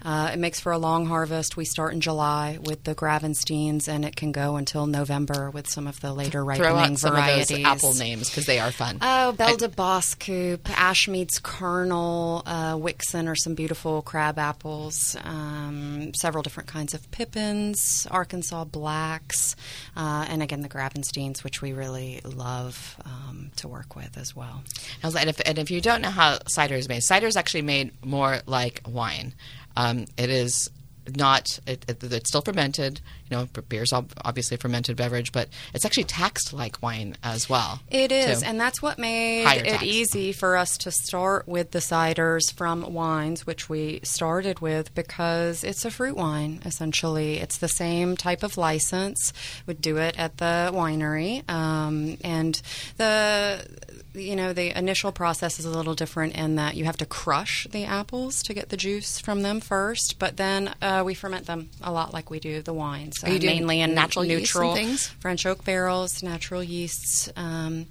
Uh, 0.03 0.31
it 0.33 0.39
makes 0.39 0.59
for 0.59 0.71
a 0.71 0.79
long 0.79 1.05
harvest. 1.05 1.55
We 1.55 1.65
start 1.65 1.93
in 1.93 2.01
July 2.01 2.57
with 2.59 2.83
the 2.85 2.95
Gravensteins, 2.95 3.87
and 3.87 4.03
it 4.03 4.15
can 4.15 4.31
go 4.31 4.55
until 4.55 4.87
November 4.87 5.51
with 5.51 5.69
some 5.69 5.87
of 5.87 6.01
the 6.01 6.13
later 6.13 6.43
ripening 6.43 6.69
Throw 6.69 6.77
out 6.77 6.97
some 6.97 7.11
varieties. 7.11 7.51
of 7.51 7.57
those 7.57 7.65
apple 7.65 7.93
names 7.93 8.29
because 8.29 8.47
they 8.47 8.59
are 8.59 8.71
fun. 8.71 8.97
Oh, 9.01 9.33
Belle 9.33 9.57
de 9.57 9.67
Boskoop, 9.69 10.61
Ashmead's 10.63 11.39
Kernel, 11.39 12.41
uh, 12.47 12.77
Wickson 12.79 13.27
are 13.27 13.35
some 13.35 13.53
beautiful 13.53 14.01
crab 14.01 14.39
apples. 14.39 15.15
Um, 15.23 16.13
several 16.15 16.41
different 16.41 16.67
kinds 16.67 16.95
of 16.95 17.10
Pippins, 17.11 18.07
Arkansas 18.09 18.65
Blacks, 18.65 19.55
uh, 19.95 20.25
and 20.27 20.41
again 20.41 20.61
the 20.61 20.69
Gravensteins, 20.69 21.43
which 21.43 21.61
we 21.61 21.73
really 21.73 22.21
love 22.23 22.95
um, 23.05 23.51
to 23.57 23.67
work 23.67 23.95
with 23.95 24.17
as 24.17 24.35
well. 24.35 24.63
And 25.03 25.29
if, 25.29 25.41
and 25.45 25.57
if 25.57 25.69
you 25.71 25.81
don't 25.81 26.01
know 26.01 26.09
how 26.09 26.39
cider 26.47 26.75
is 26.75 26.87
made, 26.89 27.03
cider 27.03 27.27
is 27.27 27.37
actually 27.37 27.63
made 27.63 27.91
more 28.03 28.39
like 28.45 28.81
wine. 28.87 29.33
Um, 29.75 30.05
it 30.17 30.29
is 30.29 30.69
not. 31.15 31.59
It, 31.65 31.85
it, 31.87 32.03
it's 32.03 32.29
still 32.29 32.41
fermented. 32.41 33.01
You 33.31 33.37
know, 33.37 33.47
beer's 33.69 33.93
obviously 33.93 34.55
a 34.55 34.57
fermented 34.57 34.97
beverage, 34.97 35.31
but 35.31 35.47
it's 35.73 35.85
actually 35.85 36.03
taxed 36.03 36.51
like 36.51 36.81
wine 36.81 37.15
as 37.23 37.49
well. 37.49 37.79
It 37.89 38.11
is, 38.11 38.41
too. 38.41 38.47
and 38.47 38.59
that's 38.59 38.81
what 38.81 38.99
made 38.99 39.45
Higher 39.45 39.59
it 39.61 39.69
tax. 39.69 39.83
easy 39.83 40.33
for 40.33 40.57
us 40.57 40.77
to 40.79 40.91
start 40.91 41.47
with 41.47 41.71
the 41.71 41.79
ciders 41.79 42.53
from 42.53 42.93
wines, 42.93 43.47
which 43.47 43.69
we 43.69 44.01
started 44.03 44.59
with 44.59 44.93
because 44.93 45.63
it's 45.63 45.85
a 45.85 45.91
fruit 45.91 46.17
wine, 46.17 46.61
essentially. 46.65 47.37
It's 47.37 47.57
the 47.57 47.69
same 47.69 48.17
type 48.17 48.43
of 48.43 48.57
license. 48.57 49.31
Would 49.65 49.81
do 49.81 49.97
it 49.97 50.19
at 50.19 50.37
the 50.37 50.71
winery, 50.73 51.49
um, 51.49 52.17
and 52.23 52.61
the 52.97 53.65
you 54.13 54.35
know 54.35 54.51
the 54.53 54.77
initial 54.77 55.11
process 55.11 55.57
is 55.59 55.65
a 55.65 55.69
little 55.69 55.95
different 55.95 56.35
in 56.35 56.55
that 56.55 56.75
you 56.75 56.85
have 56.85 56.97
to 56.97 57.05
crush 57.05 57.65
the 57.71 57.85
apples 57.85 58.43
to 58.43 58.53
get 58.53 58.69
the 58.69 58.77
juice 58.77 59.19
from 59.19 59.41
them 59.41 59.59
first, 59.61 60.19
but 60.19 60.37
then 60.37 60.73
uh, 60.81 61.01
we 61.05 61.13
ferment 61.13 61.45
them 61.45 61.69
a 61.81 61.91
lot 61.91 62.13
like 62.13 62.29
we 62.29 62.39
do 62.39 62.61
the 62.61 62.73
wines. 62.73 63.20
Uh, 63.23 63.29
mainly 63.41 63.81
in 63.81 63.93
natural 63.93 64.25
neutral 64.25 64.75
things? 64.75 65.07
French 65.19 65.45
oak 65.45 65.63
barrels, 65.63 66.23
natural 66.23 66.63
yeasts. 66.63 67.29
Um, 67.35 67.87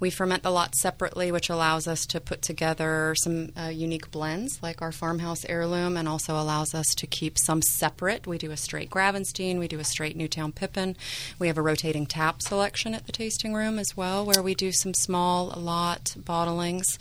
we 0.00 0.10
ferment 0.10 0.42
the 0.42 0.50
lot 0.50 0.74
separately, 0.74 1.32
which 1.32 1.48
allows 1.48 1.86
us 1.86 2.06
to 2.06 2.20
put 2.20 2.42
together 2.42 3.14
some 3.18 3.50
uh, 3.58 3.68
unique 3.68 4.10
blends, 4.10 4.62
like 4.62 4.82
our 4.82 4.92
farmhouse 4.92 5.44
heirloom, 5.46 5.96
and 5.96 6.08
also 6.08 6.34
allows 6.34 6.74
us 6.74 6.94
to 6.96 7.06
keep 7.06 7.38
some 7.38 7.62
separate. 7.62 8.26
We 8.26 8.38
do 8.38 8.50
a 8.50 8.56
straight 8.56 8.90
Gravenstein, 8.90 9.58
we 9.58 9.68
do 9.68 9.78
a 9.78 9.84
straight 9.84 10.16
Newtown 10.16 10.52
Pippin. 10.52 10.96
We 11.38 11.46
have 11.46 11.58
a 11.58 11.62
rotating 11.62 12.06
tap 12.06 12.42
selection 12.42 12.94
at 12.94 13.06
the 13.06 13.12
tasting 13.12 13.54
room 13.54 13.78
as 13.78 13.96
well, 13.96 14.24
where 14.24 14.42
we 14.42 14.54
do 14.54 14.72
some 14.72 14.94
small 14.94 15.48
lot 15.56 16.14
bottlings. 16.18 16.98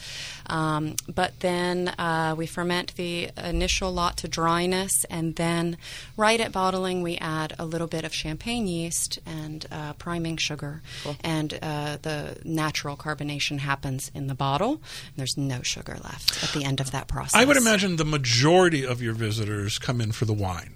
Um, 0.48 0.96
but 1.14 1.40
then 1.40 1.90
uh, 1.90 2.36
we 2.38 2.46
ferment 2.46 2.96
the 2.96 3.30
initial 3.38 3.92
lot 3.92 4.18
to 4.18 4.28
dryness, 4.28 5.06
and 5.10 5.36
then 5.36 5.78
right 6.18 6.40
at 6.40 6.52
bottling, 6.52 7.02
we 7.02 7.18
add 7.18 7.54
a 7.60 7.66
little 7.74 7.88
bit 7.88 8.06
of 8.06 8.14
champagne 8.14 8.68
yeast 8.68 9.20
and 9.26 9.66
uh, 9.72 9.94
priming 9.94 10.38
sugar, 10.38 10.82
and 11.22 11.60
uh, 11.62 11.98
the 12.02 12.38
natural 12.46 12.96
carbonation 12.96 13.60
happens 13.60 14.12
in 14.14 14.28
the 14.28 14.36
bottle. 14.36 14.82
There's 15.18 15.36
no 15.36 15.62
sugar 15.64 15.98
left 16.04 16.44
at 16.44 16.52
the 16.52 16.64
end 16.64 16.80
of 16.80 16.92
that 16.92 17.08
process. 17.08 17.36
I 17.36 17.46
would 17.46 17.58
imagine 17.58 17.98
the 17.98 18.06
majority 18.06 18.86
of 18.86 19.02
your 19.02 19.14
visitors 19.14 19.80
come 19.80 20.00
in 20.00 20.12
for 20.12 20.26
the 20.26 20.34
wine. 20.34 20.76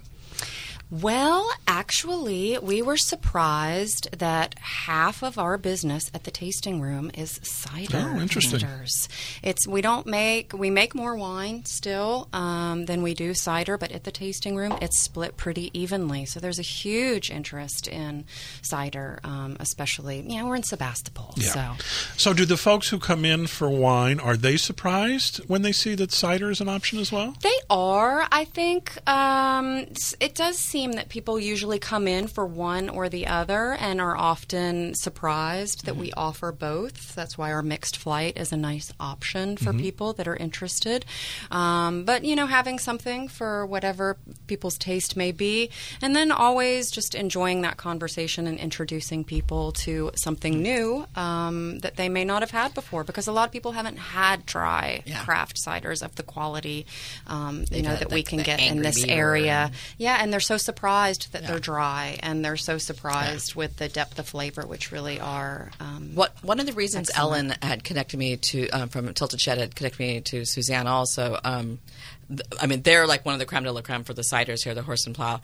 Well, 0.90 1.50
actually, 1.66 2.56
we 2.62 2.80
were 2.80 2.96
surprised 2.96 4.18
that 4.18 4.54
half 4.58 5.22
of 5.22 5.38
our 5.38 5.58
business 5.58 6.10
at 6.14 6.24
the 6.24 6.30
tasting 6.30 6.80
room 6.80 7.10
is 7.12 7.38
cider. 7.42 8.12
Oh, 8.14 8.18
interesting. 8.18 8.60
vendors. 8.60 9.06
It's 9.42 9.66
we 9.68 9.82
don't 9.82 10.06
make 10.06 10.54
we 10.54 10.70
make 10.70 10.94
more 10.94 11.14
wine 11.14 11.66
still 11.66 12.28
um, 12.32 12.86
than 12.86 13.02
we 13.02 13.12
do 13.12 13.34
cider, 13.34 13.76
but 13.76 13.92
at 13.92 14.04
the 14.04 14.10
tasting 14.10 14.56
room 14.56 14.76
it's 14.80 14.98
split 15.02 15.36
pretty 15.36 15.70
evenly. 15.78 16.24
So 16.24 16.40
there's 16.40 16.58
a 16.58 16.62
huge 16.62 17.30
interest 17.30 17.86
in 17.86 18.24
cider, 18.62 19.20
um, 19.24 19.58
especially 19.60 20.20
you 20.26 20.38
know 20.38 20.46
we're 20.46 20.56
in 20.56 20.62
Sebastopol. 20.62 21.34
Yeah. 21.36 21.76
So 21.76 21.84
So, 22.16 22.32
do 22.32 22.46
the 22.46 22.56
folks 22.56 22.88
who 22.88 22.98
come 22.98 23.26
in 23.26 23.46
for 23.46 23.68
wine 23.68 24.18
are 24.20 24.36
they 24.38 24.56
surprised 24.56 25.38
when 25.48 25.60
they 25.62 25.72
see 25.72 25.94
that 25.96 26.12
cider 26.12 26.50
is 26.50 26.62
an 26.62 26.68
option 26.70 26.98
as 26.98 27.12
well? 27.12 27.34
They 27.42 27.58
are. 27.68 28.26
I 28.32 28.44
think 28.44 29.06
um, 29.06 29.86
it 30.18 30.34
does 30.34 30.56
seem 30.58 30.77
that 30.86 31.08
people 31.08 31.38
usually 31.40 31.78
come 31.78 32.06
in 32.06 32.26
for 32.28 32.46
one 32.46 32.88
or 32.88 33.08
the 33.08 33.26
other 33.26 33.72
and 33.74 34.00
are 34.00 34.16
often 34.16 34.94
surprised 34.94 35.84
that 35.86 35.96
we 35.96 36.12
offer 36.12 36.52
both. 36.52 37.14
That's 37.14 37.36
why 37.36 37.50
our 37.52 37.62
mixed 37.62 37.96
flight 37.96 38.36
is 38.38 38.52
a 38.52 38.56
nice 38.56 38.92
option 39.00 39.56
for 39.56 39.72
people 39.72 40.12
that 40.14 40.28
are 40.28 40.36
interested. 40.36 41.04
Um, 41.50 42.04
but, 42.04 42.24
you 42.24 42.36
know, 42.36 42.46
having 42.46 42.78
something 42.78 43.26
for 43.28 43.66
whatever 43.66 44.16
people's 44.46 44.78
taste 44.78 45.16
may 45.16 45.32
be, 45.32 45.70
and 46.00 46.14
then 46.14 46.30
always 46.30 46.90
just 46.90 47.14
enjoying 47.14 47.62
that 47.62 47.76
conversation 47.76 48.46
and 48.46 48.58
introducing 48.58 49.24
people 49.24 49.72
to 49.72 50.10
something 50.14 50.62
new 50.62 51.04
um, 51.16 51.80
that 51.80 51.96
they 51.96 52.08
may 52.08 52.24
not 52.24 52.42
have 52.42 52.50
had 52.52 52.72
before 52.74 53.02
because 53.04 53.26
a 53.26 53.32
lot 53.32 53.44
of 53.46 53.52
people 53.52 53.72
haven't 53.72 53.96
had 53.96 54.46
dry 54.46 55.02
Yeah. 55.04 55.24
craft 55.24 55.56
ciders 55.66 56.02
of 56.04 56.14
the 56.14 56.22
quality 56.22 56.86
um, 57.26 57.64
you 57.70 57.82
know 57.82 57.96
that 57.96 58.10
we 58.12 58.22
can 58.22 58.38
get 58.42 58.60
in 58.60 58.82
this 58.82 59.04
area. 59.04 59.66
and- 59.66 59.74
Yeah, 59.96 60.18
and 60.20 60.32
they're 60.32 60.40
so 60.40 60.56
surprised 60.68 61.32
that 61.32 61.42
Yeah. 61.42 61.48
they're 61.48 61.58
dry, 61.60 62.18
and 62.22 62.44
they're 62.44 62.56
so 62.58 62.76
surprised 62.78 63.54
with 63.54 63.76
the 63.76 63.88
depth 63.88 64.18
of 64.18 64.28
flavor, 64.28 64.66
which 64.66 64.92
really 64.92 65.18
are. 65.18 65.70
Um, 65.80 66.14
What 66.14 66.32
one 66.44 66.60
of 66.60 66.66
the 66.66 66.72
reasons 66.74 67.08
Excellent. 67.08 67.50
Ellen 67.50 67.58
had 67.62 67.84
connected 67.84 68.16
me 68.18 68.36
to 68.36 68.68
um, 68.70 68.88
from 68.90 69.12
Tilted 69.14 69.40
Shed 69.40 69.56
had 69.58 69.74
connected 69.74 69.98
me 70.00 70.20
to 70.20 70.44
Suzanne 70.44 70.86
also. 70.86 71.38
Um, 71.42 71.78
th- 72.28 72.42
I 72.60 72.66
mean, 72.66 72.82
they're 72.82 73.06
like 73.06 73.24
one 73.24 73.34
of 73.34 73.38
the 73.40 73.46
creme 73.46 73.64
de 73.64 73.72
la 73.72 73.80
creme 73.80 74.04
for 74.04 74.12
the 74.14 74.22
ciders 74.22 74.62
here, 74.64 74.74
the 74.74 74.82
Horse 74.82 75.06
and 75.06 75.14
Plow. 75.14 75.40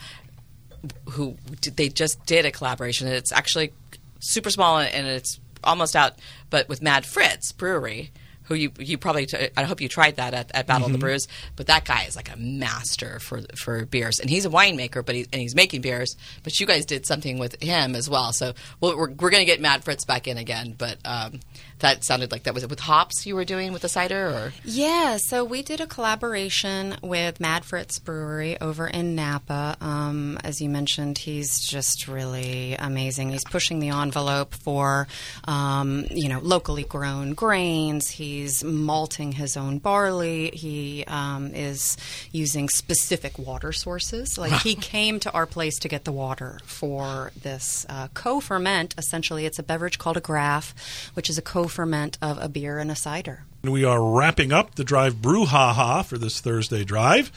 Who 1.12 1.36
d- 1.62 1.70
they 1.70 1.88
just 1.88 2.24
did 2.26 2.44
a 2.44 2.50
collaboration. 2.50 3.08
It's 3.08 3.32
actually 3.32 3.72
super 4.20 4.50
small 4.50 4.78
and 4.78 5.06
it's 5.06 5.40
almost 5.62 5.96
out, 5.96 6.12
but 6.50 6.68
with 6.68 6.82
Mad 6.82 7.06
Fritz 7.06 7.52
Brewery. 7.52 8.10
Who 8.44 8.54
you 8.54 8.72
you 8.78 8.98
probably 8.98 9.26
t- 9.26 9.48
I 9.56 9.64
hope 9.64 9.80
you 9.80 9.88
tried 9.88 10.16
that 10.16 10.34
at, 10.34 10.50
at 10.54 10.66
Battle 10.66 10.86
of 10.86 10.92
the 10.92 10.98
Brews, 10.98 11.26
but 11.56 11.66
that 11.66 11.84
guy 11.84 12.04
is 12.04 12.16
like 12.16 12.32
a 12.32 12.36
master 12.36 13.18
for 13.20 13.42
for 13.56 13.84
beers, 13.86 14.20
and 14.20 14.28
he's 14.28 14.44
a 14.44 14.50
winemaker, 14.50 15.04
but 15.04 15.14
he, 15.14 15.26
and 15.32 15.40
he's 15.40 15.54
making 15.54 15.80
beers. 15.80 16.16
But 16.42 16.58
you 16.60 16.66
guys 16.66 16.84
did 16.84 17.06
something 17.06 17.38
with 17.38 17.62
him 17.62 17.94
as 17.94 18.08
well, 18.08 18.32
so 18.32 18.52
well, 18.80 18.96
we're 18.96 19.10
we're 19.10 19.30
gonna 19.30 19.44
get 19.44 19.60
Mad 19.60 19.84
Fritz 19.84 20.04
back 20.04 20.28
in 20.28 20.36
again. 20.36 20.74
But 20.76 20.98
um, 21.04 21.40
that 21.80 22.04
sounded 22.04 22.32
like 22.32 22.44
that 22.44 22.54
was 22.54 22.62
it 22.62 22.70
with 22.70 22.80
hops 22.80 23.26
you 23.26 23.34
were 23.34 23.44
doing 23.44 23.72
with 23.72 23.82
the 23.82 23.88
cider, 23.88 24.28
or 24.28 24.52
Yeah, 24.64 25.16
so 25.18 25.44
we 25.44 25.62
did 25.62 25.80
a 25.80 25.86
collaboration 25.86 26.96
with 27.02 27.40
Mad 27.40 27.64
Fritz 27.64 27.98
Brewery 27.98 28.60
over 28.60 28.86
in 28.86 29.14
Napa. 29.14 29.76
Um, 29.80 30.38
as 30.44 30.60
you 30.60 30.68
mentioned, 30.68 31.18
he's 31.18 31.60
just 31.60 32.08
really 32.08 32.74
amazing. 32.78 33.30
He's 33.30 33.44
pushing 33.44 33.78
the 33.80 33.90
envelope 33.90 34.54
for, 34.54 35.08
um, 35.44 36.06
you 36.10 36.28
know, 36.28 36.40
locally 36.40 36.84
grown 36.84 37.34
grains. 37.34 38.08
He's 38.34 38.64
malting 38.64 39.30
his 39.30 39.56
own 39.56 39.78
barley. 39.78 40.50
He 40.50 41.04
um, 41.06 41.54
is 41.54 41.96
using 42.32 42.68
specific 42.68 43.38
water 43.38 43.70
sources. 43.70 44.36
Like 44.36 44.60
he 44.62 44.74
came 44.74 45.20
to 45.20 45.30
our 45.30 45.46
place 45.46 45.78
to 45.78 45.88
get 45.88 46.04
the 46.04 46.10
water 46.10 46.58
for 46.64 47.30
this 47.40 47.86
uh, 47.88 48.08
co-ferment. 48.12 48.96
Essentially, 48.98 49.46
it's 49.46 49.60
a 49.60 49.62
beverage 49.62 49.98
called 49.98 50.16
a 50.16 50.20
graf, 50.20 50.74
which 51.14 51.30
is 51.30 51.38
a 51.38 51.42
co-ferment 51.42 52.18
of 52.20 52.42
a 52.42 52.48
beer 52.48 52.80
and 52.80 52.90
a 52.90 52.96
cider. 52.96 53.44
We 53.62 53.84
are 53.84 54.02
wrapping 54.02 54.52
up 54.52 54.74
the 54.74 54.84
drive 54.84 55.14
brouhaha 55.14 56.04
for 56.04 56.18
this 56.18 56.40
Thursday 56.40 56.82
drive. 56.82 57.30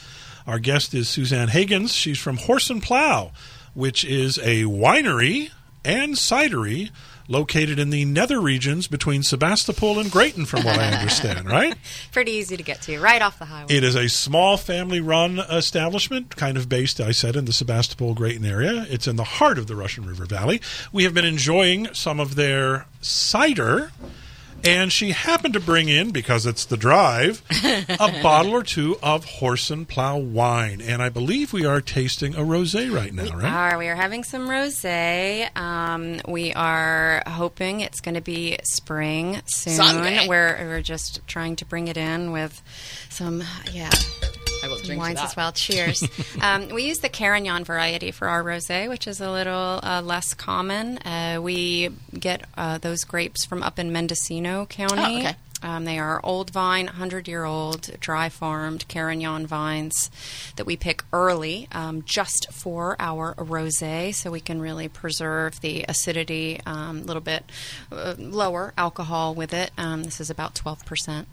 Our 0.48 0.58
guest 0.58 0.94
is 0.94 1.08
Suzanne 1.08 1.48
Hagins. 1.48 1.94
She's 1.94 2.18
from 2.18 2.38
Horse 2.38 2.70
and 2.70 2.82
Plow, 2.82 3.30
which 3.72 4.04
is 4.04 4.36
a 4.38 4.64
winery 4.64 5.52
and 5.84 6.14
cidery 6.14 6.90
located 7.28 7.78
in 7.78 7.90
the 7.90 8.04
nether 8.04 8.40
regions 8.40 8.88
between 8.88 9.22
Sebastopol 9.22 9.98
and 9.98 10.10
Graton, 10.10 10.46
from 10.46 10.64
what 10.64 10.78
I 10.78 10.90
understand, 10.98 11.46
right? 11.46 11.76
Pretty 12.10 12.32
easy 12.32 12.56
to 12.56 12.62
get 12.62 12.82
to, 12.82 12.98
right 12.98 13.22
off 13.22 13.38
the 13.38 13.44
highway. 13.44 13.74
It 13.74 13.84
is 13.84 13.94
a 13.94 14.08
small 14.08 14.56
family 14.56 15.00
run 15.00 15.38
establishment, 15.38 16.34
kind 16.36 16.56
of 16.56 16.68
based, 16.68 17.00
I 17.00 17.12
said, 17.12 17.36
in 17.36 17.44
the 17.44 17.52
Sebastopol 17.52 18.14
Graton 18.14 18.48
area. 18.48 18.86
It's 18.88 19.06
in 19.06 19.16
the 19.16 19.24
heart 19.24 19.58
of 19.58 19.66
the 19.66 19.76
Russian 19.76 20.06
River 20.06 20.24
Valley. 20.24 20.60
We 20.92 21.04
have 21.04 21.14
been 21.14 21.26
enjoying 21.26 21.92
some 21.94 22.18
of 22.18 22.34
their 22.34 22.86
cider. 23.00 23.92
And 24.64 24.92
she 24.92 25.10
happened 25.10 25.54
to 25.54 25.60
bring 25.60 25.88
in, 25.88 26.10
because 26.10 26.46
it's 26.46 26.64
the 26.64 26.76
drive, 26.76 27.42
a 27.88 28.20
bottle 28.22 28.52
or 28.52 28.62
two 28.62 28.98
of 29.02 29.24
horse 29.24 29.70
and 29.70 29.88
plow 29.88 30.18
wine. 30.18 30.80
And 30.80 31.02
I 31.02 31.08
believe 31.08 31.52
we 31.52 31.64
are 31.64 31.80
tasting 31.80 32.34
a 32.34 32.40
rosé 32.40 32.92
right 32.92 33.12
now, 33.12 33.36
right? 33.36 33.52
Are 33.52 33.78
we 33.78 33.88
are 33.88 33.94
having 33.94 34.24
some 34.24 34.48
rosé? 34.48 35.56
Um, 35.56 36.20
we 36.26 36.52
are 36.52 37.22
hoping 37.26 37.80
it's 37.80 38.00
going 38.00 38.14
to 38.16 38.20
be 38.20 38.58
spring 38.64 39.40
soon. 39.46 39.74
Sunday. 39.74 40.26
We're 40.28 40.56
we're 40.66 40.82
just 40.82 41.26
trying 41.26 41.56
to 41.56 41.64
bring 41.64 41.88
it 41.88 41.96
in 41.96 42.32
with 42.32 42.60
some 43.10 43.42
yeah 43.72 43.90
I 44.62 44.68
will 44.68 44.78
drink 44.78 45.00
wines 45.00 45.20
as 45.20 45.36
well. 45.36 45.52
Cheers. 45.52 46.02
um, 46.42 46.68
we 46.68 46.84
use 46.84 46.98
the 46.98 47.08
Carignan 47.08 47.64
variety 47.64 48.10
for 48.10 48.28
our 48.28 48.42
rosé, 48.42 48.88
which 48.88 49.06
is 49.06 49.20
a 49.20 49.30
little 49.30 49.80
uh, 49.82 50.02
less 50.04 50.34
common. 50.34 50.98
Uh, 50.98 51.40
we 51.42 51.90
get 52.18 52.44
uh, 52.56 52.78
those 52.78 53.04
grapes 53.04 53.44
from 53.44 53.62
up 53.62 53.78
in 53.78 53.92
Mendocino 53.92 54.66
County. 54.66 55.16
Oh, 55.16 55.18
okay. 55.20 55.36
Um, 55.62 55.84
they 55.84 55.98
are 55.98 56.20
old 56.22 56.50
vine, 56.50 56.86
100 56.86 57.26
year 57.26 57.44
old, 57.44 57.90
dry 58.00 58.28
farmed 58.28 58.86
Carignan 58.88 59.46
vines 59.46 60.10
that 60.56 60.66
we 60.66 60.76
pick 60.76 61.02
early 61.12 61.68
um, 61.72 62.02
just 62.04 62.52
for 62.52 62.96
our 63.00 63.34
rose, 63.36 63.82
so 64.12 64.30
we 64.30 64.40
can 64.40 64.60
really 64.60 64.88
preserve 64.88 65.60
the 65.60 65.84
acidity, 65.88 66.60
a 66.64 66.70
um, 66.70 67.06
little 67.06 67.22
bit 67.22 67.50
uh, 67.90 68.14
lower 68.18 68.72
alcohol 68.78 69.34
with 69.34 69.52
it. 69.52 69.72
Um, 69.76 70.04
this 70.04 70.20
is 70.20 70.30
about 70.30 70.54
12%. 70.54 71.26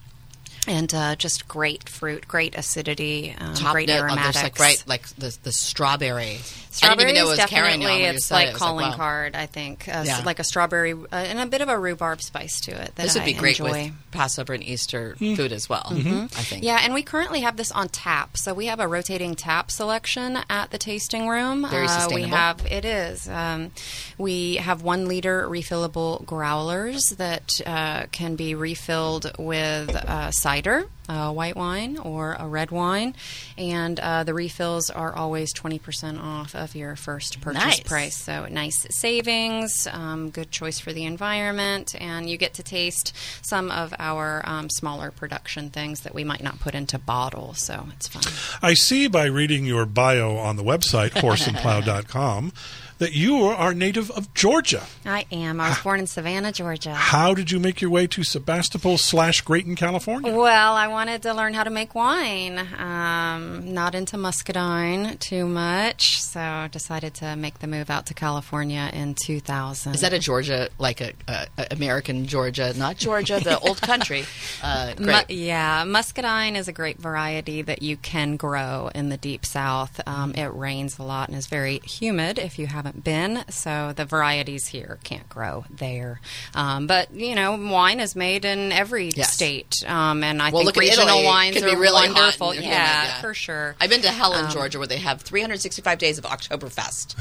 And 0.68 0.94
uh, 0.94 1.16
just 1.16 1.48
great 1.48 1.88
fruit, 1.90 2.28
great 2.28 2.58
acidity, 2.58 3.36
um, 3.38 3.54
Top 3.54 3.74
great 3.74 3.88
note 3.88 3.98
of 3.98 4.10
aromatics. 4.10 4.36
this, 4.36 4.44
like 4.44 4.60
right, 4.60 4.84
like 4.88 5.08
the 5.10 5.38
the 5.44 5.52
strawberry. 5.52 6.40
Strawberry 6.76 7.06
I 7.06 7.08
didn't 7.08 7.10
even 7.10 7.16
know 7.16 7.22
it 7.22 7.24
is 7.24 7.30
was 7.30 7.38
definitely 7.38 7.86
when 7.86 8.16
it's 8.16 8.32
like 8.32 8.46
it. 8.48 8.50
It 8.50 8.54
was 8.54 8.62
like, 8.62 8.68
calling 8.68 8.90
wow. 8.90 8.96
card. 8.96 9.36
I 9.36 9.46
think 9.46 9.88
uh, 9.88 10.04
Yeah. 10.06 10.22
like 10.26 10.40
a 10.40 10.44
strawberry 10.44 10.94
uh, 10.94 11.06
and 11.12 11.40
a 11.40 11.46
bit 11.46 11.62
of 11.62 11.70
a 11.70 11.78
rhubarb 11.80 12.22
spice 12.22 12.60
to 12.62 12.72
it. 12.72 12.96
That 12.96 13.04
This 13.04 13.14
would 13.16 13.24
I 13.24 13.26
be 13.26 13.34
great 13.34 13.60
enjoy. 13.60 13.72
with 13.86 13.92
Passover 14.12 14.54
and 14.54 14.64
Easter 14.64 15.16
food 15.18 15.52
as 15.52 15.70
well. 15.70 15.88
I 15.92 16.28
think. 16.28 16.64
Yeah, 16.64 16.80
and 16.84 16.94
we 16.94 17.02
currently 17.04 17.42
have 17.42 17.58
this 17.58 17.72
on 17.72 17.90
tap. 17.90 18.38
So 18.38 18.54
we 18.54 18.66
have 18.68 18.80
a 18.80 18.88
rotating 18.88 19.36
tap 19.36 19.72
selection 19.72 20.38
at 20.50 20.72
the 20.72 20.78
tasting 20.78 21.28
room. 21.28 21.68
Very 21.70 21.88
Uh, 21.88 22.10
we 22.14 22.24
have 22.24 22.66
it 22.70 22.86
is. 22.86 23.28
Um, 23.30 23.72
we 24.18 24.56
have 24.56 24.82
one 24.82 25.08
liter 25.08 25.48
refillable 25.48 26.26
growlers 26.26 27.04
that 27.18 27.50
uh, 27.66 28.06
can 28.12 28.36
be 28.36 28.54
refilled 28.56 29.32
with 29.40 29.96
uh, 29.96 30.32
cider. 30.32 30.86
Uh, 31.08 31.32
white 31.32 31.56
wine 31.56 32.00
or 32.00 32.36
a 32.40 32.48
red 32.48 32.72
wine, 32.72 33.14
and 33.60 34.00
uh, 34.00 34.24
the 34.24 34.34
refills 34.34 34.90
are 34.90 35.16
always 35.16 35.54
twenty 35.54 35.78
percent 35.78 36.18
off 36.20 36.56
of 36.56 36.74
your 36.74 36.96
first 36.96 37.40
purchase 37.42 37.64
Nice. 37.64 37.80
price. 37.82 38.16
So 38.18 38.48
nice 38.48 38.88
savings, 38.90 39.88
um, 39.92 40.32
good 40.32 40.50
choice 40.50 40.80
for 40.80 40.94
the 40.94 41.06
environment, 41.06 41.94
and 42.02 42.28
you 42.28 42.38
get 42.38 42.56
to 42.56 42.64
taste 42.64 43.16
some 43.44 43.70
of 43.70 43.94
our 44.00 44.42
um, 44.46 44.68
smaller 44.72 45.12
production 45.12 45.70
things 45.70 46.00
that 46.02 46.16
we 46.16 46.24
might 46.24 46.42
not 46.42 46.60
put 46.60 46.74
into 46.74 46.98
bottles. 46.98 47.64
So 47.64 47.88
it's 47.96 48.08
fun. 48.08 48.24
I 48.68 48.74
see 48.74 49.08
by 49.08 49.26
reading 49.26 49.64
your 49.66 49.86
bio 49.86 50.38
on 50.38 50.56
the 50.56 50.64
website, 50.64 51.10
horseandplow.com, 51.22 52.52
that 52.98 53.14
you 53.14 53.44
are 53.44 53.74
native 53.74 54.10
of 54.12 54.34
Georgia. 54.34 54.84
I 55.06 55.26
am. 55.32 55.60
I 55.60 55.70
was 55.70 55.80
born 55.80 56.00
in 56.00 56.08
Savannah, 56.08 56.52
Georgia. 56.52 56.94
How 56.94 57.34
did 57.34 57.52
you 57.52 57.60
make 57.60 57.82
your 57.82 57.92
way 57.92 58.08
to 58.08 58.24
Sebastopol 58.24 58.98
slash 58.98 59.44
Graton, 59.44 59.76
California? 59.76 60.34
Well, 60.34 60.74
I 60.74 60.88
wanted 60.88 61.22
to 61.24 61.34
learn 61.34 61.54
how 61.54 61.64
to 61.64 61.70
make 61.70 61.94
wine. 61.94 62.58
Um, 62.78 63.74
not 63.74 63.96
into 63.96 64.18
muscadine 64.18 65.18
too 65.18 65.46
much, 65.46 66.22
so 66.22 66.40
I 66.40 66.70
decided 66.72 67.14
to 67.16 67.36
make 67.36 67.60
the 67.60 67.68
move 67.68 67.90
out 67.90 68.06
to 68.08 68.14
California 68.14 68.90
in 68.94 69.16
2000. 69.16 69.96
Is 69.96 70.02
that 70.02 70.14
a 70.14 70.20
Georgia, 70.20 70.70
like 70.80 71.02
a, 71.02 71.14
a, 71.28 71.48
a 71.58 71.68
American 71.72 72.26
Georgia, 72.26 72.74
not 72.78 72.98
Georgia, 72.98 73.40
the 73.40 73.60
old 73.68 73.82
country? 73.82 74.26
Uh, 74.64 74.94
Mu- 75.00 75.14
yeah, 75.30 75.84
muscadine 75.86 76.56
is 76.56 76.68
a 76.68 76.74
great 76.74 76.98
variety 77.00 77.62
that 77.64 77.82
you 77.82 77.98
can 77.98 78.38
grow 78.38 78.90
in 78.96 79.10
the 79.10 79.18
deep 79.18 79.46
south. 79.46 80.00
Um, 80.08 80.34
it 80.36 80.54
rains 80.54 80.98
a 81.00 81.04
lot 81.04 81.30
and 81.30 81.38
is 81.38 81.48
very 81.48 81.80
humid 81.80 82.40
if 82.40 82.58
you 82.60 82.68
have 82.68 82.76
haven't 82.76 83.06
been, 83.06 83.42
so 83.50 83.94
the 83.96 84.04
varieties 84.04 84.68
here 84.68 85.00
can't 85.06 85.30
grow 85.30 85.64
there. 85.70 86.20
Um, 86.54 86.88
but 86.88 87.10
you 87.14 87.34
know, 87.34 87.56
wine 87.56 88.02
is 88.02 88.18
made 88.18 88.44
in 88.44 88.74
every 88.74 89.12
Yes. 89.16 89.32
state, 89.32 89.74
um, 89.88 90.26
and 90.26 90.42
I 90.42 90.50
Well, 90.52 90.64
think 90.66 90.76
regional 90.76 91.08
Italy. 91.08 91.24
Wines 91.26 91.56
are 91.64 91.70
be 91.70 91.76
really 91.78 92.10
wonderful. 92.12 92.54
Yeah, 92.54 92.62
yeah. 92.64 93.22
for 93.22 93.34
sure. 93.34 93.78
I've 93.80 93.90
been 93.90 94.02
to 94.02 94.12
Helen, 94.12 94.46
Um, 94.48 94.52
Georgia, 94.52 94.78
where 94.78 94.88
they 94.88 94.98
have 94.98 95.22
365 95.22 95.98
days 95.98 96.18
of 96.18 96.26
Oktoberfest. 96.26 97.16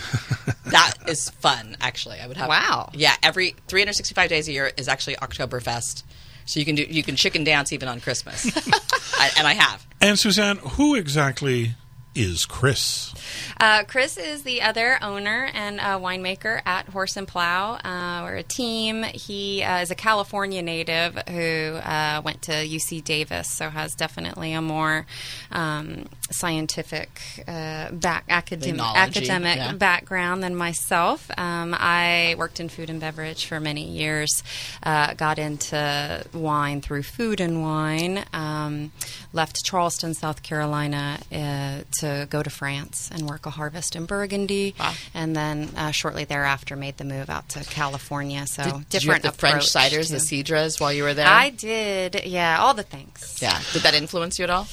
that 0.65 0.95
is 1.09 1.31
fun, 1.31 1.77
actually. 1.81 2.19
I 2.19 2.27
would 2.27 2.37
have. 2.37 2.49
Wow. 2.49 2.91
Yeah, 2.93 3.15
every 3.23 3.55
365 3.69 4.29
days 4.29 4.49
a 4.49 4.53
year 4.53 4.73
is 4.77 4.89
actually 4.89 5.15
Oktoberfest. 5.17 6.03
So 6.47 6.61
you 6.61 6.67
can 6.67 6.75
do 6.75 6.83
you 6.83 7.03
can 7.03 7.17
chicken 7.17 7.45
dance 7.45 7.73
even 7.73 7.89
on 7.89 8.01
Christmas, 8.01 8.47
I, 9.15 9.31
and 9.39 9.47
I 9.47 9.55
have. 9.55 9.87
And 10.01 10.19
Suzanne, 10.19 10.59
who 10.59 10.95
exactly 10.95 11.75
is 12.15 12.47
Chris? 12.47 13.13
Uh, 13.59 13.85
Chris 13.85 14.17
is 14.17 14.43
the 14.43 14.63
other 14.63 14.99
owner 15.03 15.51
and 15.53 15.81
uh, 15.81 15.99
winemaker 15.99 16.61
at 16.65 16.87
Horse 16.89 17.17
and 17.17 17.27
Plow. 17.27 17.75
Uh, 17.75 18.23
we're 18.25 18.37
a 18.37 18.43
team. 18.43 19.03
He 19.03 19.63
uh, 19.63 19.81
is 19.81 19.91
a 19.91 19.95
California 19.95 20.63
native 20.63 21.17
who 21.29 21.77
uh, 21.77 22.23
went 22.25 22.43
to 22.43 22.53
UC 22.53 23.03
Davis, 23.05 23.51
so 23.51 23.69
has 23.71 23.95
definitely 23.95 24.53
a 24.53 24.63
more 24.63 25.07
um, 25.51 26.07
scientific 26.31 27.11
uh, 27.47 27.91
back 27.93 28.25
academic 28.29 28.81
academic 28.81 29.57
yeah. 29.57 29.73
background 29.75 30.43
than 30.43 30.57
myself. 30.57 31.31
Um, 31.37 31.75
I 31.79 32.35
worked 32.39 32.61
in 32.61 32.69
food 32.69 32.91
and 32.91 33.01
beverage 33.01 33.47
for 33.47 33.61
many 33.61 33.87
years. 33.87 34.43
Uh, 34.83 35.15
got 35.15 35.39
into 35.39 36.25
wine 36.33 36.81
through 36.81 37.03
Food 37.03 37.41
and 37.41 37.63
Wine. 37.63 38.25
Um, 38.33 38.93
left 39.33 39.65
Charleston, 39.65 40.15
South 40.15 40.43
Carolina, 40.43 41.19
uh, 41.33 41.81
to 42.01 42.27
go 42.31 42.43
to 42.43 42.51
France 42.51 43.11
and 43.13 43.29
work 43.29 43.47
a 43.47 43.51
harvest 43.51 43.97
in 43.97 44.07
Burgundy, 44.07 44.75
Wow. 44.79 44.95
and 45.13 45.35
then 45.35 45.71
uh, 45.77 45.91
shortly 45.91 46.25
thereafter 46.25 46.77
made 46.77 46.97
the 46.97 47.05
move 47.05 47.29
out 47.29 47.49
to 47.51 47.65
California. 47.65 48.47
So 48.47 48.63
Did, 48.63 48.73
did 48.73 49.05
you 49.05 49.13
different 49.13 49.25
have 49.25 49.33
the 49.35 49.39
French 49.39 49.65
ciders, 49.73 50.11
the 50.11 50.19
to- 50.21 50.45
cidras, 50.45 50.81
while 50.81 50.93
you 50.93 51.03
were 51.03 51.15
there? 51.15 51.27
I 51.27 51.51
did, 51.51 52.23
yeah, 52.25 52.59
all 52.61 52.75
the 52.75 52.83
things. 52.83 53.39
yeah. 53.43 53.61
Did 53.73 53.83
that 53.83 53.95
influence 53.95 54.39
you 54.39 54.45
at 54.45 54.51
all? 54.51 54.67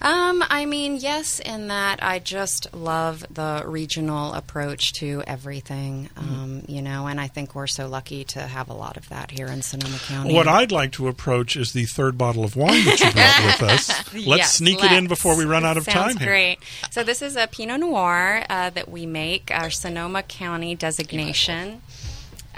Um, 0.00 0.44
I 0.48 0.66
mean, 0.66 0.96
yes, 0.96 1.40
in 1.40 1.68
that 1.68 2.02
I 2.02 2.18
just 2.18 2.74
love 2.74 3.24
the 3.30 3.62
regional 3.66 4.32
approach 4.34 4.92
to 4.94 5.22
everything, 5.26 6.10
um, 6.16 6.62
you 6.68 6.82
know, 6.82 7.06
and 7.06 7.20
I 7.20 7.28
think 7.28 7.54
we're 7.54 7.66
so 7.66 7.88
lucky 7.88 8.24
to 8.24 8.40
have 8.42 8.68
a 8.68 8.74
lot 8.74 8.96
of 8.96 9.08
that 9.08 9.30
here 9.30 9.46
in 9.46 9.62
Sonoma 9.62 9.98
County. 9.98 10.34
What 10.34 10.48
I'd 10.48 10.70
like 10.72 10.92
to 10.92 11.08
approach 11.08 11.56
is 11.56 11.72
the 11.72 11.84
third 11.86 12.18
bottle 12.18 12.44
of 12.44 12.56
wine 12.56 12.84
that 12.84 13.00
you 13.00 13.10
brought 13.12 13.44
with 13.60 13.62
us. 13.70 13.88
Let's 14.14 14.26
Yes, 14.26 14.54
sneak 14.54 14.82
it 14.84 14.92
in 14.92 15.06
before 15.06 15.36
we 15.36 15.44
run 15.44 15.64
out 15.64 15.76
of 15.76 15.84
Sounds 15.84 16.14
time 16.14 16.16
here. 16.18 16.28
great. 16.28 16.58
So 16.90 17.02
this 17.02 17.22
is 17.22 17.36
a 17.36 17.46
Pinot 17.46 17.80
Noir 17.80 18.44
uh, 18.50 18.70
that 18.70 18.88
we 18.90 19.06
make, 19.06 19.50
our 19.52 19.70
Sonoma 19.70 20.22
County 20.22 20.74
designation. 20.74 21.80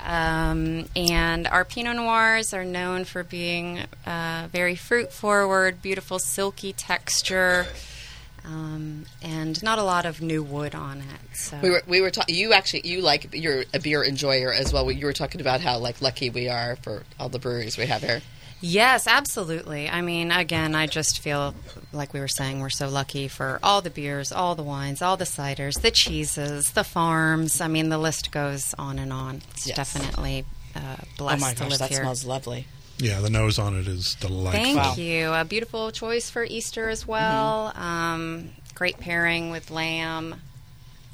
Um, 0.05 0.87
and 0.97 1.47
our 1.47 1.65
Pinot 1.65 1.97
Noirs 1.97 2.55
are 2.55 2.65
known 2.65 3.05
for 3.05 3.25
being 3.25 3.81
uh, 4.07 4.49
very 4.51 4.75
fruit 4.75 5.13
forward, 5.13 5.83
beautiful 5.83 6.19
silky 6.19 6.73
texture, 6.73 7.67
um, 8.45 9.05
and 9.23 9.63
not 9.63 9.79
a 9.79 9.83
lot 9.83 10.07
of 10.07 10.23
new 10.23 10.43
wood 10.43 10.75
on 10.75 10.99
it. 10.99 11.37
So 11.37 11.59
We 11.63 11.71
were 11.71 11.83
we 11.87 12.01
were 12.01 12.11
talking. 12.11 12.35
You 12.35 12.53
actually 12.53 12.89
you 12.89 13.03
like 13.03 13.35
you're 13.35 13.65
a 13.75 13.79
beer 13.81 14.03
enjoyer 14.05 14.53
as 14.53 14.73
well. 14.73 14.91
You 14.91 15.07
were 15.07 15.13
talking 15.13 15.41
about 15.41 15.61
how 15.61 15.79
like 15.79 16.01
lucky 16.01 16.31
we 16.31 16.49
are 16.49 16.77
for 16.77 17.03
all 17.19 17.29
the 17.29 17.39
breweries 17.39 17.77
we 17.77 17.87
have 17.87 18.03
here. 18.03 18.23
Yes, 18.61 19.07
absolutely. 19.07 19.89
I 19.89 20.01
mean, 20.01 20.33
again, 20.33 20.75
I 20.75 20.87
just 20.87 21.21
feel 21.21 21.55
like 21.93 22.13
we 22.13 22.19
were 22.21 22.27
saying 22.29 22.61
we're 22.61 22.71
so 22.71 22.89
lucky 22.89 23.29
for 23.29 23.61
all 23.63 23.81
the 23.83 23.91
beers, 23.91 24.33
all 24.33 24.55
the 24.57 24.63
wines, 24.65 25.01
all 25.01 25.17
the 25.17 25.25
ciders, 25.25 25.81
the 25.81 25.93
cheeses, 25.93 26.73
the 26.73 26.83
farms. 26.85 27.61
I 27.61 27.69
mean, 27.69 27.89
the 27.89 27.99
list 27.99 28.33
goes 28.33 28.75
on 28.79 28.99
and 28.99 29.13
on. 29.13 29.43
It's 29.53 29.69
Yes. 29.69 29.77
definitely 29.77 30.45
uh, 30.75 30.97
blessed 31.17 31.43
oh 31.43 31.47
my 31.47 31.55
to 31.55 31.61
gosh, 31.61 31.71
live 31.71 31.79
that 31.79 31.91
here. 31.91 32.01
smells 32.01 32.25
lovely. 32.25 32.67
Yeah, 32.99 33.21
the 33.21 33.31
nose 33.31 33.61
on 33.61 33.79
it 33.79 33.87
is 33.87 34.17
delightful. 34.21 34.61
Thank 34.65 34.77
Wow. 34.77 34.95
you. 34.97 35.33
A 35.33 35.45
beautiful 35.45 35.93
choice 35.93 36.29
for 36.29 36.43
Easter 36.45 36.89
as 36.89 37.07
well. 37.07 37.73
Um, 37.77 38.51
great 38.75 38.99
pairing 38.99 39.51
with 39.53 39.71
lamb. 39.71 40.41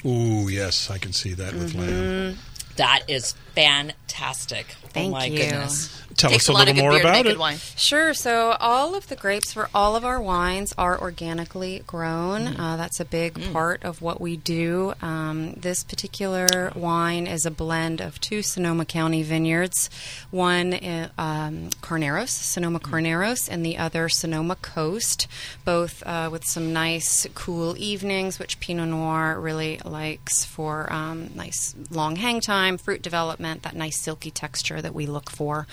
Ooh, 0.07 0.49
yes, 0.49 0.91
I 0.91 0.97
can 0.97 1.13
see 1.13 1.35
that 1.35 1.53
with 1.53 1.75
lamb. 1.75 2.39
That 2.77 3.03
is 3.09 3.35
fantastic. 3.55 4.67
Thank 4.95 5.09
oh 5.09 5.19
my 5.19 5.25
you. 5.27 5.39
goodness. 5.39 6.03
Tell 6.17 6.31
Takes 6.31 6.45
us 6.45 6.49
a 6.49 6.53
lot 6.53 6.69
of 6.69 6.77
little 6.77 6.91
more 6.91 7.01
about 7.01 7.27
it. 7.27 7.37
wine. 7.39 7.57
Sure. 7.77 8.15
So 8.15 8.57
all 8.61 8.95
of 8.95 9.09
the 9.09 9.17
grapes 9.17 9.53
for 9.53 9.69
all 9.75 9.97
of 9.97 10.05
our 10.05 10.21
wines 10.21 10.73
are 10.79 11.01
organically 11.01 11.83
grown. 11.89 12.47
Uh, 12.47 12.77
that's 12.77 13.01
a 13.01 13.05
big 13.05 13.53
part 13.53 13.83
of 13.83 14.01
what 14.01 14.21
we 14.21 14.37
do. 14.37 14.95
Um, 15.03 15.55
this 15.55 15.83
particular 15.83 16.73
wine 16.77 17.27
is 17.27 17.45
a 17.45 17.51
blend 17.51 18.01
of 18.01 18.21
two 18.21 18.43
Sonoma 18.43 18.85
County 18.85 19.25
vineyards. 19.25 19.91
One 20.31 20.75
uh, 20.75 21.09
um, 21.19 21.71
Carneros, 21.83 22.29
Sonoma 22.29 22.79
Carneros, 22.79 23.49
and 23.51 23.67
the 23.67 23.77
other 23.77 24.09
Sonoma 24.09 24.55
Coast. 24.57 25.27
Both 25.65 26.05
uh, 26.07 26.29
with 26.31 26.45
some 26.45 26.73
nice 26.73 27.27
cool 27.35 27.77
evenings, 27.77 28.39
which 28.39 28.61
Pinot 28.61 28.89
Noir 28.89 29.41
really 29.41 29.81
likes 29.85 30.45
for 30.45 30.93
um, 30.93 31.31
nice 31.35 31.75
long 31.91 32.15
hang 32.17 32.41
time, 32.41 32.79
fruit 32.79 33.03
development, 33.03 33.44
that 33.45 33.75
nice 33.75 34.01
silky 34.01 34.31
texture 34.31 34.81
that 34.83 34.95
we 34.95 35.07
look 35.07 35.31
for. 35.31 35.67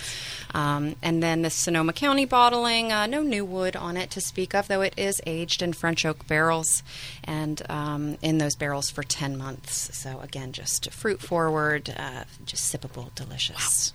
Um, 0.54 0.96
and 1.02 1.22
then 1.22 1.42
the 1.42 1.50
Sonoma 1.50 1.94
County 1.94 2.26
bottling, 2.26 2.92
uh, 2.92 3.06
no 3.06 3.22
new 3.22 3.46
wood 3.46 3.76
on 3.76 3.98
it 3.98 4.12
to 4.12 4.22
speak 4.22 4.54
of, 4.54 4.68
though 4.68 4.82
it 4.82 4.94
is 4.98 5.22
aged 5.26 5.62
in 5.62 5.74
French 5.74 6.06
oak 6.06 6.28
barrels 6.28 6.84
and 7.24 7.62
um, 7.70 8.18
in 8.22 8.38
those 8.38 8.56
barrels 8.56 8.90
for 8.90 9.04
10 9.04 9.38
months. 9.38 9.98
So, 9.98 10.20
again, 10.22 10.52
just 10.52 10.92
fruit 10.92 11.22
forward, 11.22 11.94
uh, 11.98 12.26
just 12.46 12.74
sippable, 12.74 13.14
delicious. 13.16 13.94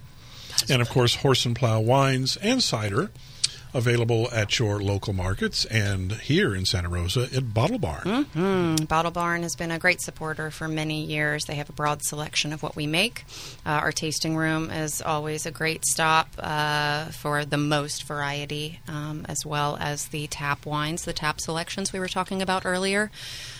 And 0.68 0.80
of 0.80 0.88
course, 0.88 1.16
horse 1.16 1.44
and 1.44 1.54
plow 1.54 1.80
wines 1.80 2.36
and 2.38 2.62
cider 2.62 3.10
available 3.76 4.28
at 4.32 4.58
your 4.58 4.80
local 4.80 5.12
markets 5.12 5.64
and 5.66 6.12
here 6.12 6.54
in 6.54 6.64
Santa 6.64 6.88
Rosa 6.88 7.28
at 7.34 7.52
Bottle 7.52 7.78
Barn. 7.78 8.26
Mm, 8.34 8.88
Bottle 8.88 9.10
Barn 9.10 9.42
has 9.42 9.54
been 9.54 9.70
a 9.70 9.78
great 9.78 10.00
supporter 10.00 10.50
for 10.50 10.66
many 10.66 11.04
years. 11.04 11.44
They 11.44 11.56
have 11.56 11.68
a 11.68 11.72
broad 11.72 12.02
selection 12.02 12.52
of 12.52 12.62
what 12.62 12.74
we 12.74 12.86
make. 12.86 13.24
Uh, 13.64 13.70
our 13.70 13.92
tasting 13.92 14.36
room 14.36 14.70
is 14.70 15.02
always 15.02 15.46
a 15.46 15.50
great 15.50 15.84
stop 15.84 16.28
uh, 16.38 17.06
for 17.06 17.44
the 17.44 17.58
most 17.58 18.04
variety, 18.04 18.80
um, 18.88 19.26
as 19.28 19.44
well 19.44 19.76
as 19.78 20.06
the 20.08 20.26
tap 20.28 20.64
wines, 20.64 21.04
the 21.04 21.12
tap 21.12 21.40
selections 21.40 21.92
we 21.92 21.98
were 21.98 22.08
talking 22.08 22.40
about 22.40 22.64
earlier. 22.64 23.10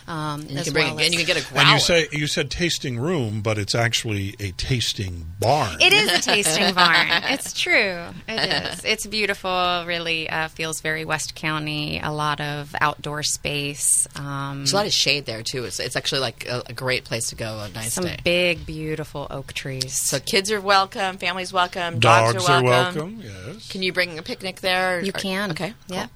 Um, 0.09 0.43
And 0.43 0.51
you 0.53 0.59
as 0.59 0.65
can 0.65 0.73
bring 0.73 0.95
well 0.95 1.05
and 1.05 1.13
you 1.13 1.19
can 1.19 1.27
get 1.27 1.37
a 1.37 1.49
growler. 1.49 1.65
And 1.67 1.73
you 1.75 1.79
say 1.81 2.09
you 2.13 2.27
said 2.27 2.51
tasting 2.51 2.99
room, 2.99 3.41
but 3.43 3.59
it's 3.59 3.75
actually 3.75 4.37
a 4.39 4.53
tasting 4.53 5.27
barn. 5.41 5.81
It 5.81 5.93
is 5.93 6.11
a 6.13 6.21
tasting 6.21 6.75
barn. 6.81 7.09
It's 7.25 7.53
true. 7.53 8.05
It 8.29 8.75
is. 8.75 8.85
It's 8.85 9.07
beautiful. 9.07 9.85
Really 9.87 10.29
uh, 10.31 10.49
feels 10.49 10.81
very 10.81 11.05
West 11.05 11.35
County. 11.35 12.01
A 12.03 12.13
lot 12.13 12.41
of 12.41 12.75
outdoor 12.81 13.23
space. 13.23 14.07
Um, 14.17 14.59
There's 14.59 14.73
a 14.73 14.77
lot 14.77 14.87
of 14.87 14.93
shade 14.93 15.27
there 15.27 15.43
too. 15.43 15.65
It's, 15.65 15.81
it's 15.81 15.97
actually 15.97 16.21
like 16.21 16.47
a, 16.47 16.63
a 16.67 16.73
great 16.73 17.05
place 17.05 17.29
to 17.31 17.35
go 17.35 17.61
a 17.61 17.69
nice 17.69 17.93
some 17.95 18.05
day. 18.05 18.17
big, 18.25 18.65
beautiful 18.67 19.27
oak 19.31 19.53
trees. 19.53 19.93
so 20.01 20.19
kids 20.21 20.51
are 20.53 20.61
welcome, 20.61 21.19
families 21.19 21.53
welcome, 21.53 21.99
dogs, 21.99 22.35
Dogs 22.35 22.49
are 22.49 22.63
welcome. 22.63 23.19
welcome. 23.21 23.23
Yes. 23.55 23.69
Can 23.71 23.83
you 23.83 23.93
bring 23.93 24.19
a 24.19 24.23
picnic 24.23 24.61
there? 24.61 25.01
You 25.01 25.11
Or- 25.11 25.19
can. 25.19 25.51
Okay. 25.51 25.75
Yeah. 25.89 26.03
cool. 26.07 26.11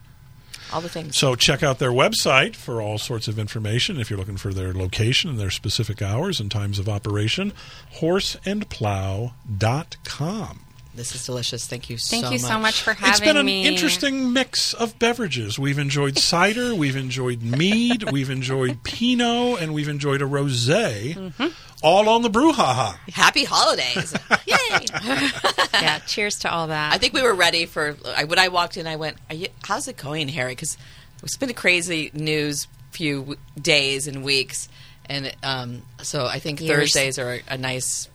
All 0.73 0.81
the 0.81 0.89
things. 0.89 1.17
So 1.17 1.35
check 1.35 1.63
out 1.63 1.79
their 1.79 1.91
website 1.91 2.57
for 2.57 2.81
all 2.81 2.99
sorts 2.99 3.29
of 3.29 3.39
information 3.39 4.01
if 4.01 4.11
you're 4.11 4.19
looking 4.19 4.37
for 4.37 4.53
their 4.53 4.73
location 4.73 5.31
and 5.31 5.39
their 5.39 5.51
specific 5.51 6.03
hours 6.03 6.41
and 6.41 6.51
times 6.51 6.79
of 6.79 6.89
operation. 6.89 7.53
Horseandplow.com. 7.97 10.61
This 11.01 11.15
is 11.15 11.25
delicious. 11.25 11.67
Thank 11.67 11.89
you 11.89 11.97
so 11.97 12.17
much. 12.17 12.21
Thank 12.21 12.25
so 12.27 12.31
you 12.37 12.43
much. 12.43 12.51
so 12.53 12.59
much 12.59 12.83
for 12.83 12.93
having 12.93 13.05
me. 13.07 13.11
It's 13.11 13.21
been 13.21 13.37
an 13.39 13.47
me. 13.47 13.67
interesting 13.67 14.35
mix 14.35 14.75
of 14.75 14.99
beverages. 14.99 15.59
We've 15.59 15.79
enjoyed 15.79 16.19
cider, 16.31 16.75
we've 16.75 16.95
enjoyed 16.95 17.41
mead, 17.41 18.11
we've 18.13 18.29
enjoyed 18.29 18.83
Pinot, 18.85 19.63
and 19.63 19.73
we've 19.73 19.89
enjoyed 19.89 20.21
a 20.21 20.27
rosé, 20.27 21.15
Mm-hmm. 21.15 21.47
all 21.83 22.07
on 22.11 22.21
the 22.21 22.29
brouhaha. 22.29 22.97
Happy 23.15 23.45
holidays. 23.45 24.13
Yay. 24.47 24.87
yeah, 25.73 26.01
cheers 26.01 26.41
to 26.41 26.51
all 26.53 26.67
that. 26.67 26.93
I 26.93 26.99
think 26.99 27.15
we 27.15 27.23
were 27.23 27.33
ready 27.35 27.65
for. 27.65 27.93
When 28.27 28.39
I 28.39 28.49
walked 28.49 28.77
in, 28.77 28.87
I 28.87 28.97
went, 28.97 29.17
Are 29.31 29.35
you, 29.35 29.49
"How's 29.65 29.89
it 29.89 29.97
going, 29.97 30.29
Harry?" 30.29 30.53
Because 30.53 30.77
it's 31.23 31.39
been 31.39 31.49
a 31.49 31.55
crazy 31.55 32.11
news 32.13 32.69
few 32.91 33.39
days 33.59 34.07
and 34.07 34.23
weeks, 34.23 34.69
and 35.09 35.35
um, 35.43 35.81
so 36.03 36.27
I 36.27 36.41
think 36.41 36.61
Years. 36.61 36.93
Thursdays 36.93 37.19
are 37.19 37.37
a, 37.37 37.41
a 37.55 37.57
nice 37.57 38.10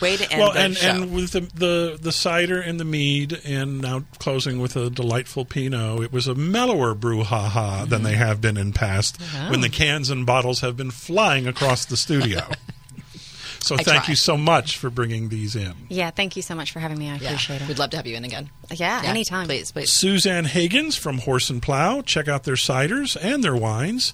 way 0.00 0.16
to 0.16 0.30
end 0.30 0.40
well, 0.40 0.52
and, 0.56 0.76
show. 0.76 0.88
and 0.88 1.14
with 1.14 1.32
the, 1.32 1.40
the 1.40 1.98
the 2.00 2.12
cider 2.12 2.60
and 2.60 2.78
the 2.80 2.84
mead, 2.84 3.40
and 3.44 3.80
now 3.80 4.04
closing 4.18 4.60
with 4.60 4.76
a 4.76 4.90
delightful 4.90 5.44
Pinot, 5.44 6.02
it 6.02 6.12
was 6.12 6.26
a 6.26 6.34
mellower 6.34 6.94
brouhaha 6.94 7.88
than 7.88 8.02
they 8.02 8.14
have 8.14 8.40
been 8.40 8.56
in 8.56 8.72
past 8.72 9.20
uh-huh. 9.20 9.50
when 9.50 9.60
the 9.60 9.68
cans 9.68 10.10
and 10.10 10.26
bottles 10.26 10.60
have 10.60 10.76
been 10.76 10.90
flying 10.90 11.46
across 11.46 11.84
the 11.84 11.96
studio. 11.96 12.40
so 13.60 13.76
I 13.76 13.82
thank 13.82 14.04
try. 14.04 14.12
you 14.12 14.16
so 14.16 14.36
much 14.36 14.76
for 14.78 14.90
bringing 14.90 15.28
these 15.28 15.56
in. 15.56 15.74
yeah, 15.88 16.10
thank 16.10 16.36
you 16.36 16.42
so 16.42 16.54
much 16.54 16.72
for 16.72 16.80
having 16.80 16.98
me. 16.98 17.10
I 17.10 17.16
yeah, 17.16 17.28
appreciate 17.28 17.62
it. 17.62 17.68
we'd 17.68 17.78
love 17.78 17.90
to 17.90 17.96
have 17.96 18.06
you 18.06 18.16
in 18.16 18.24
again. 18.24 18.50
yeah, 18.70 19.02
Yeah, 19.02 19.08
anytime. 19.08 19.46
please, 19.46 19.72
please. 19.72 19.92
Suzanne 19.92 20.44
Hagins 20.44 20.98
from 20.98 21.18
Horse 21.18 21.50
and 21.50 21.62
Plow. 21.62 22.02
Check 22.02 22.28
out 22.28 22.44
their 22.44 22.56
ciders 22.56 23.16
and 23.20 23.42
their 23.42 23.56
wines 23.56 24.12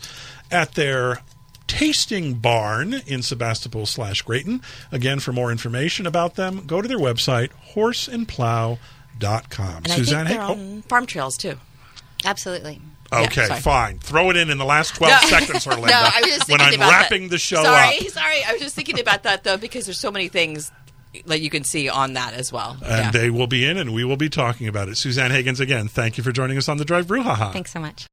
at 0.50 0.74
their 0.74 1.20
Tasting 1.70 2.34
Barn 2.34 2.94
in 3.06 3.22
Sebastopol 3.22 3.86
slash 3.86 4.24
Graton. 4.24 4.60
Again, 4.90 5.20
for 5.20 5.32
more 5.32 5.52
information 5.52 6.04
about 6.04 6.34
them, 6.34 6.66
go 6.66 6.82
to 6.82 6.88
their 6.88 6.98
website, 6.98 7.50
horseandplow.com. 7.74 9.76
And 9.76 9.88
Suzanne, 9.88 10.26
I 10.26 10.28
hey, 10.28 10.36
think 10.36 10.58
they're 10.58 10.78
oh, 10.78 10.82
farm 10.88 11.06
trails 11.06 11.36
too. 11.36 11.54
Absolutely. 12.24 12.80
Okay, 13.12 13.46
sorry. 13.46 13.60
fine. 13.60 13.98
Throw 13.98 14.30
it 14.30 14.36
in 14.36 14.50
in 14.50 14.58
the 14.58 14.64
last 14.64 14.96
12 14.96 15.12
No. 15.12 15.28
seconds, 15.28 15.64
Herlinda. 15.64 15.86
No, 15.86 15.92
I 15.92 16.20
was 16.22 16.36
just 16.36 16.50
when 16.50 16.60
I'm 16.60 16.74
about 16.74 16.90
wrapping 16.90 17.22
that. 17.22 17.30
the 17.30 17.38
show 17.38 17.62
sorry, 17.62 17.98
up. 17.98 18.06
Sorry, 18.08 18.44
I 18.44 18.52
was 18.52 18.60
just 18.60 18.74
thinking 18.74 18.98
about 18.98 19.22
that 19.22 19.44
though 19.44 19.56
because 19.56 19.86
there's 19.86 20.00
so 20.00 20.10
many 20.10 20.26
things 20.28 20.72
that 21.26 21.40
you 21.40 21.50
can 21.50 21.62
see 21.64 21.88
on 21.88 22.14
that 22.14 22.34
as 22.34 22.52
well. 22.52 22.76
And 22.82 22.84
yeah. 23.06 23.10
they 23.12 23.30
will 23.30 23.46
be 23.46 23.64
in, 23.64 23.78
and 23.78 23.94
we 23.94 24.04
will 24.04 24.16
be 24.16 24.28
talking 24.28 24.66
about 24.68 24.88
it. 24.88 24.96
Suzanne 24.96 25.30
Hagins, 25.30 25.60
again, 25.60 25.86
thank 25.88 26.18
you 26.18 26.24
for 26.24 26.32
joining 26.32 26.58
us 26.58 26.68
on 26.68 26.76
the 26.76 26.84
Drive 26.84 27.06
Brouhaha. 27.06 27.52
Thanks 27.52 27.72
so 27.72 27.80
much. 27.80 28.06